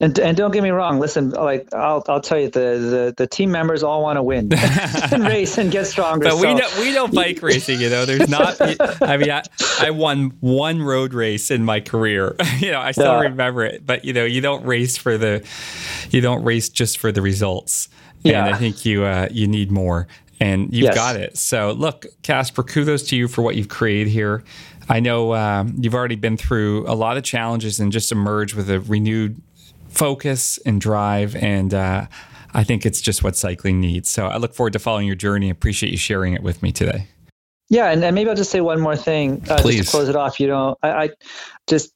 And, 0.00 0.16
and 0.20 0.36
don't 0.36 0.52
get 0.52 0.62
me 0.62 0.70
wrong. 0.70 1.00
Listen, 1.00 1.30
like 1.30 1.74
I'll 1.74 2.04
I'll 2.08 2.20
tell 2.20 2.38
you, 2.38 2.48
the 2.48 2.60
the, 2.60 3.14
the 3.16 3.26
team 3.26 3.50
members 3.50 3.82
all 3.82 4.00
want 4.00 4.16
to 4.16 4.22
win 4.22 4.48
and 5.12 5.24
race 5.24 5.58
and 5.58 5.72
get 5.72 5.88
stronger. 5.88 6.26
But 6.26 6.38
so. 6.38 6.46
we 6.46 6.54
know 6.54 6.68
we 6.78 6.92
know 6.92 7.08
bike 7.08 7.42
racing. 7.42 7.80
You 7.80 7.90
know, 7.90 8.04
there's 8.04 8.28
not. 8.28 8.60
I 9.02 9.16
mean, 9.16 9.32
I, 9.32 9.42
I 9.80 9.90
won 9.90 10.34
one 10.38 10.82
road 10.82 11.14
race 11.14 11.50
in 11.50 11.64
my 11.64 11.80
career. 11.80 12.36
you 12.60 12.70
know, 12.70 12.78
I 12.80 12.92
still 12.92 13.06
yeah. 13.06 13.22
remember 13.22 13.64
it. 13.64 13.84
But 13.84 14.04
you 14.04 14.12
know, 14.12 14.24
you 14.24 14.40
don't 14.40 14.64
race 14.64 14.96
for 14.96 15.18
the, 15.18 15.44
you 16.10 16.20
don't 16.20 16.44
race 16.44 16.68
just 16.68 16.98
for 16.98 17.10
the 17.10 17.20
results. 17.20 17.88
Yeah. 18.22 18.46
And 18.46 18.54
I 18.54 18.58
think 18.58 18.84
you 18.84 19.02
uh, 19.02 19.26
you 19.32 19.48
need 19.48 19.72
more, 19.72 20.06
and 20.38 20.72
you've 20.72 20.84
yes. 20.84 20.94
got 20.94 21.16
it. 21.16 21.36
So 21.36 21.72
look, 21.72 22.06
Casper, 22.22 22.62
kudos 22.62 23.02
to 23.08 23.16
you 23.16 23.26
for 23.26 23.42
what 23.42 23.56
you've 23.56 23.68
created 23.68 24.06
here. 24.12 24.44
I 24.88 25.00
know 25.00 25.34
um, 25.34 25.74
you've 25.76 25.94
already 25.94 26.14
been 26.14 26.36
through 26.36 26.86
a 26.86 26.94
lot 26.94 27.16
of 27.16 27.24
challenges 27.24 27.80
and 27.80 27.90
just 27.90 28.12
emerged 28.12 28.54
with 28.54 28.70
a 28.70 28.80
renewed 28.80 29.40
focus 29.98 30.58
and 30.58 30.80
drive. 30.80 31.34
And 31.36 31.74
uh, 31.74 32.06
I 32.54 32.64
think 32.64 32.86
it's 32.86 33.00
just 33.00 33.22
what 33.22 33.36
cycling 33.36 33.80
needs. 33.80 34.08
So 34.08 34.26
I 34.26 34.36
look 34.36 34.54
forward 34.54 34.72
to 34.74 34.78
following 34.78 35.06
your 35.06 35.16
journey. 35.16 35.50
Appreciate 35.50 35.90
you 35.90 35.98
sharing 35.98 36.34
it 36.34 36.42
with 36.42 36.62
me 36.62 36.72
today. 36.72 37.06
Yeah, 37.70 37.90
and, 37.90 38.02
and 38.02 38.14
maybe 38.14 38.30
I'll 38.30 38.36
just 38.36 38.50
say 38.50 38.62
one 38.62 38.80
more 38.80 38.96
thing. 38.96 39.44
Uh, 39.48 39.58
Please 39.58 39.76
just 39.76 39.90
close 39.90 40.08
it 40.08 40.16
off. 40.16 40.40
You 40.40 40.46
know, 40.46 40.76
I, 40.82 40.90
I 40.90 41.10
just 41.66 41.92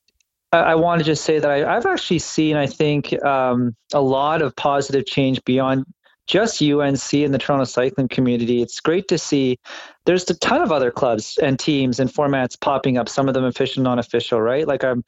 I, 0.52 0.58
I 0.58 0.74
want 0.74 1.00
to 1.00 1.04
just 1.04 1.24
say 1.24 1.38
that 1.38 1.50
I, 1.50 1.74
have 1.74 1.86
actually 1.86 2.18
seen, 2.18 2.56
I 2.56 2.66
think, 2.66 3.12
um, 3.24 3.74
a 3.94 4.00
lot 4.00 4.42
of 4.42 4.54
positive 4.54 5.06
change 5.06 5.42
beyond 5.44 5.86
just 6.26 6.62
UNC 6.62 7.12
and 7.12 7.34
the 7.34 7.38
Toronto 7.38 7.64
cycling 7.64 8.08
community. 8.08 8.62
It's 8.62 8.80
great 8.80 9.08
to 9.08 9.18
see 9.18 9.58
there's 10.04 10.28
a 10.30 10.34
ton 10.38 10.62
of 10.62 10.72
other 10.72 10.90
clubs 10.90 11.38
and 11.40 11.58
teams 11.58 12.00
and 12.00 12.10
formats 12.10 12.60
popping 12.60 12.98
up. 12.98 13.08
Some 13.08 13.28
of 13.28 13.34
them 13.34 13.44
official, 13.44 13.82
non-official, 13.82 14.40
right? 14.40 14.66
Like 14.66 14.82
I'm, 14.82 15.04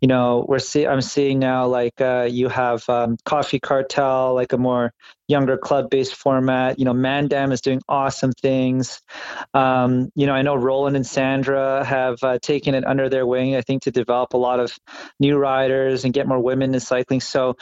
you 0.00 0.08
know, 0.08 0.46
we're 0.48 0.58
see 0.58 0.86
I'm 0.86 1.02
seeing 1.02 1.38
now 1.38 1.66
like 1.66 2.00
uh, 2.00 2.26
you 2.30 2.48
have 2.48 2.88
um, 2.88 3.16
Coffee 3.24 3.60
Cartel, 3.60 4.34
like 4.34 4.52
a 4.52 4.58
more 4.58 4.92
younger 5.28 5.56
club-based 5.56 6.14
format. 6.14 6.78
You 6.78 6.84
know, 6.84 6.94
Mandem 6.94 7.52
is 7.52 7.60
doing 7.60 7.80
awesome 7.88 8.32
things. 8.32 9.00
Um, 9.54 10.10
you 10.14 10.26
know, 10.26 10.32
I 10.32 10.42
know 10.42 10.56
Roland 10.56 10.96
and 10.96 11.06
Sandra 11.06 11.84
have 11.84 12.22
uh, 12.22 12.38
taken 12.40 12.74
it 12.74 12.86
under 12.86 13.08
their 13.08 13.26
wing. 13.26 13.56
I 13.56 13.60
think 13.62 13.82
to 13.82 13.90
develop 13.90 14.34
a 14.34 14.38
lot 14.38 14.58
of 14.58 14.78
new 15.18 15.36
riders 15.36 16.04
and 16.04 16.14
get 16.14 16.26
more 16.26 16.40
women 16.40 16.74
in 16.74 16.80
cycling. 16.80 17.20
So 17.20 17.56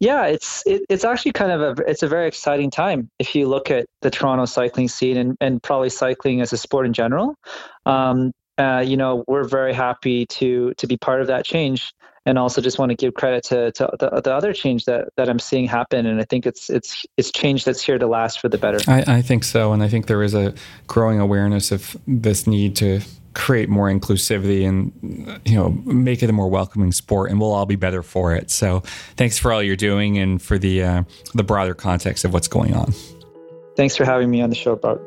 yeah, 0.00 0.24
it's 0.24 0.62
it, 0.66 0.82
it's 0.88 1.04
actually 1.04 1.32
kind 1.32 1.52
of 1.52 1.78
a 1.78 1.82
it's 1.88 2.02
a 2.02 2.08
very 2.08 2.26
exciting 2.26 2.70
time 2.70 3.10
if 3.18 3.34
you 3.34 3.46
look 3.46 3.70
at 3.70 3.86
the 4.00 4.10
Toronto 4.10 4.46
cycling 4.46 4.88
scene 4.88 5.18
and, 5.18 5.36
and 5.42 5.62
probably 5.62 5.90
cycling 5.90 6.40
as 6.40 6.52
a 6.54 6.56
sport 6.56 6.86
in 6.86 6.94
general. 6.94 7.36
Um, 7.84 8.32
uh, 8.56 8.82
you 8.84 8.96
know, 8.96 9.24
we're 9.28 9.44
very 9.44 9.74
happy 9.74 10.24
to 10.26 10.72
to 10.74 10.86
be 10.86 10.96
part 10.96 11.20
of 11.20 11.26
that 11.26 11.44
change, 11.44 11.92
and 12.26 12.38
also 12.38 12.60
just 12.60 12.78
want 12.78 12.90
to 12.90 12.96
give 12.96 13.14
credit 13.14 13.44
to, 13.44 13.72
to 13.72 13.90
the, 13.98 14.20
the 14.22 14.32
other 14.32 14.52
change 14.52 14.84
that, 14.84 15.08
that 15.16 15.28
I'm 15.28 15.38
seeing 15.38 15.66
happen. 15.66 16.06
And 16.06 16.20
I 16.20 16.24
think 16.24 16.46
it's 16.46 16.68
it's 16.70 17.04
it's 17.16 17.30
change 17.30 17.64
that's 17.64 17.82
here 17.82 17.98
to 17.98 18.06
last 18.06 18.40
for 18.40 18.48
the 18.48 18.58
better. 18.58 18.78
I, 18.88 19.18
I 19.18 19.22
think 19.22 19.44
so, 19.44 19.72
and 19.72 19.82
I 19.82 19.88
think 19.88 20.06
there 20.06 20.22
is 20.22 20.34
a 20.34 20.54
growing 20.86 21.20
awareness 21.20 21.72
of 21.72 21.96
this 22.06 22.46
need 22.46 22.76
to 22.76 23.00
create 23.32 23.68
more 23.68 23.88
inclusivity 23.88 24.68
and 24.68 25.40
you 25.44 25.54
know 25.54 25.70
make 25.84 26.22
it 26.22 26.28
a 26.28 26.32
more 26.32 26.48
welcoming 26.48 26.90
sport 26.90 27.30
and 27.30 27.40
we'll 27.40 27.52
all 27.52 27.64
be 27.64 27.76
better 27.76 28.02
for 28.02 28.34
it 28.34 28.50
so 28.50 28.80
thanks 29.16 29.38
for 29.38 29.52
all 29.52 29.62
you're 29.62 29.76
doing 29.76 30.18
and 30.18 30.42
for 30.42 30.58
the 30.58 30.82
uh, 30.82 31.02
the 31.34 31.44
broader 31.44 31.72
context 31.72 32.24
of 32.24 32.32
what's 32.32 32.48
going 32.48 32.74
on 32.74 32.92
thanks 33.76 33.96
for 33.96 34.04
having 34.04 34.28
me 34.28 34.42
on 34.42 34.50
the 34.50 34.56
show 34.56 34.74
bart 34.74 35.00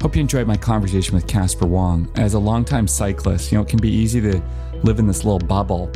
Hope 0.00 0.16
you 0.16 0.20
enjoyed 0.20 0.46
my 0.46 0.56
conversation 0.56 1.14
with 1.14 1.26
Casper 1.26 1.66
Wong. 1.66 2.10
As 2.14 2.34
a 2.34 2.38
longtime 2.38 2.88
cyclist, 2.88 3.52
you 3.52 3.58
know, 3.58 3.62
it 3.62 3.68
can 3.68 3.80
be 3.80 3.90
easy 3.90 4.20
to 4.20 4.42
live 4.82 4.98
in 4.98 5.06
this 5.06 5.24
little 5.24 5.46
bubble. 5.46 5.92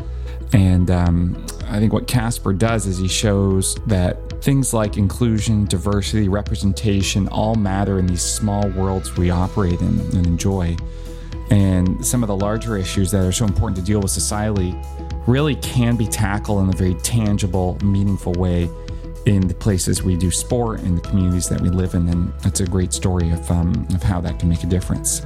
And 0.52 0.90
um, 0.90 1.46
I 1.68 1.78
think 1.78 1.92
what 1.92 2.06
Casper 2.06 2.52
does 2.52 2.86
is 2.86 2.98
he 2.98 3.08
shows 3.08 3.76
that 3.86 4.18
Things 4.44 4.74
like 4.74 4.98
inclusion, 4.98 5.64
diversity, 5.64 6.28
representation 6.28 7.28
all 7.28 7.54
matter 7.54 7.98
in 7.98 8.06
these 8.06 8.20
small 8.20 8.68
worlds 8.72 9.16
we 9.16 9.30
operate 9.30 9.80
in 9.80 9.98
and 9.98 10.26
enjoy. 10.26 10.76
And 11.50 12.04
some 12.04 12.22
of 12.22 12.26
the 12.26 12.36
larger 12.36 12.76
issues 12.76 13.10
that 13.12 13.24
are 13.24 13.32
so 13.32 13.46
important 13.46 13.78
to 13.78 13.82
deal 13.82 14.00
with 14.00 14.10
societally 14.10 14.76
really 15.26 15.54
can 15.54 15.96
be 15.96 16.06
tackled 16.06 16.62
in 16.62 16.68
a 16.68 16.76
very 16.76 16.92
tangible, 16.96 17.78
meaningful 17.82 18.34
way 18.34 18.68
in 19.26 19.48
the 19.48 19.54
places 19.54 20.02
we 20.02 20.16
do 20.16 20.30
sport 20.30 20.80
in 20.80 20.96
the 20.96 21.00
communities 21.00 21.48
that 21.48 21.60
we 21.60 21.70
live 21.70 21.94
in. 21.94 22.08
And 22.08 22.32
it's 22.44 22.60
a 22.60 22.66
great 22.66 22.92
story 22.92 23.30
of, 23.30 23.50
um, 23.50 23.86
of 23.94 24.02
how 24.02 24.20
that 24.20 24.38
can 24.38 24.48
make 24.48 24.62
a 24.62 24.66
difference. 24.66 25.22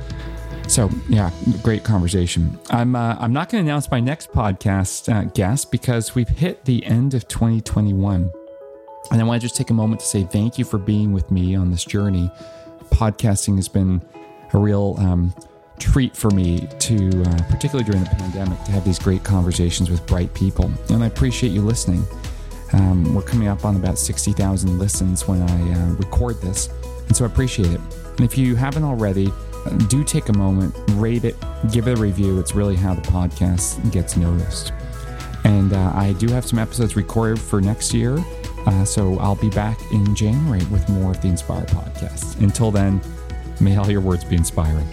So 0.68 0.90
yeah, 1.08 1.30
great 1.62 1.82
conversation. 1.82 2.58
I'm 2.68 2.94
uh, 2.94 3.16
I'm 3.18 3.32
not 3.32 3.48
going 3.48 3.64
to 3.64 3.70
announce 3.70 3.90
my 3.90 4.00
next 4.00 4.30
podcast 4.32 5.12
uh, 5.12 5.24
guest 5.34 5.72
because 5.72 6.14
we've 6.14 6.28
hit 6.28 6.66
the 6.66 6.84
end 6.84 7.14
of 7.14 7.26
2021. 7.26 8.30
And 9.11 9.20
I 9.20 9.24
want 9.24 9.40
to 9.40 9.44
just 9.46 9.56
take 9.56 9.70
a 9.70 9.74
moment 9.74 10.00
to 10.00 10.06
say 10.06 10.24
thank 10.24 10.58
you 10.58 10.66
for 10.66 10.76
being 10.76 11.14
with 11.14 11.30
me 11.30 11.54
on 11.54 11.70
this 11.70 11.84
journey. 11.84 12.30
Podcasting 12.90 13.56
has 13.56 13.68
been 13.68 14.02
a 14.52 14.58
real 14.58 14.96
um, 14.98 15.34
treat 15.78 16.14
for 16.14 16.30
me 16.30 16.68
to, 16.80 17.22
uh, 17.22 17.42
particularly 17.48 17.84
during 17.84 18.04
the 18.04 18.11
pandemic, 18.11 18.62
to 18.64 18.72
have 18.72 18.84
these 18.84 18.98
great 18.98 19.24
conversations 19.24 19.90
with 19.90 20.06
bright 20.06 20.32
people. 20.34 20.70
And 20.90 21.02
I 21.02 21.06
appreciate 21.06 21.50
you 21.50 21.62
listening. 21.62 22.04
Um, 22.72 23.14
we're 23.14 23.22
coming 23.22 23.48
up 23.48 23.64
on 23.64 23.76
about 23.76 23.98
60,000 23.98 24.78
listens 24.78 25.26
when 25.26 25.42
I 25.42 25.72
uh, 25.72 25.94
record 25.94 26.40
this. 26.40 26.68
And 27.07 27.16
so 27.16 27.24
I 27.24 27.28
appreciate 27.28 27.70
it. 27.70 27.81
And 28.16 28.20
if 28.20 28.37
you 28.37 28.54
haven't 28.57 28.85
already, 28.85 29.33
uh, 29.64 29.70
do 29.88 30.04
take 30.04 30.28
a 30.28 30.33
moment, 30.33 30.74
rate 30.92 31.24
it, 31.24 31.37
give 31.72 31.88
it 31.88 31.98
a 31.98 32.00
review. 32.00 32.38
It's 32.38 32.54
really 32.54 32.76
how 32.76 32.94
the 32.94 33.02
podcast 33.02 33.90
gets 33.92 34.16
noticed. 34.16 34.72
And 35.44 35.72
uh, 35.72 35.92
I 35.94 36.14
do 36.14 36.28
have 36.28 36.44
some 36.44 36.59
episodes 36.59 36.96
recorded 36.96 37.40
for 37.40 37.61
next 37.61 37.94
year. 37.94 38.18
Uh, 38.66 38.85
so 38.85 39.18
I'll 39.18 39.37
be 39.37 39.50
back 39.50 39.81
in 39.92 40.14
January 40.14 40.64
with 40.66 40.87
more 40.88 41.12
of 41.12 41.22
the 41.22 41.28
Inspire 41.28 41.64
podcast. 41.66 42.40
Until 42.40 42.70
then, 42.70 43.00
may 43.61 43.76
all 43.76 43.90
your 43.90 44.00
words 44.00 44.24
be 44.24 44.37
inspiring. 44.37 44.88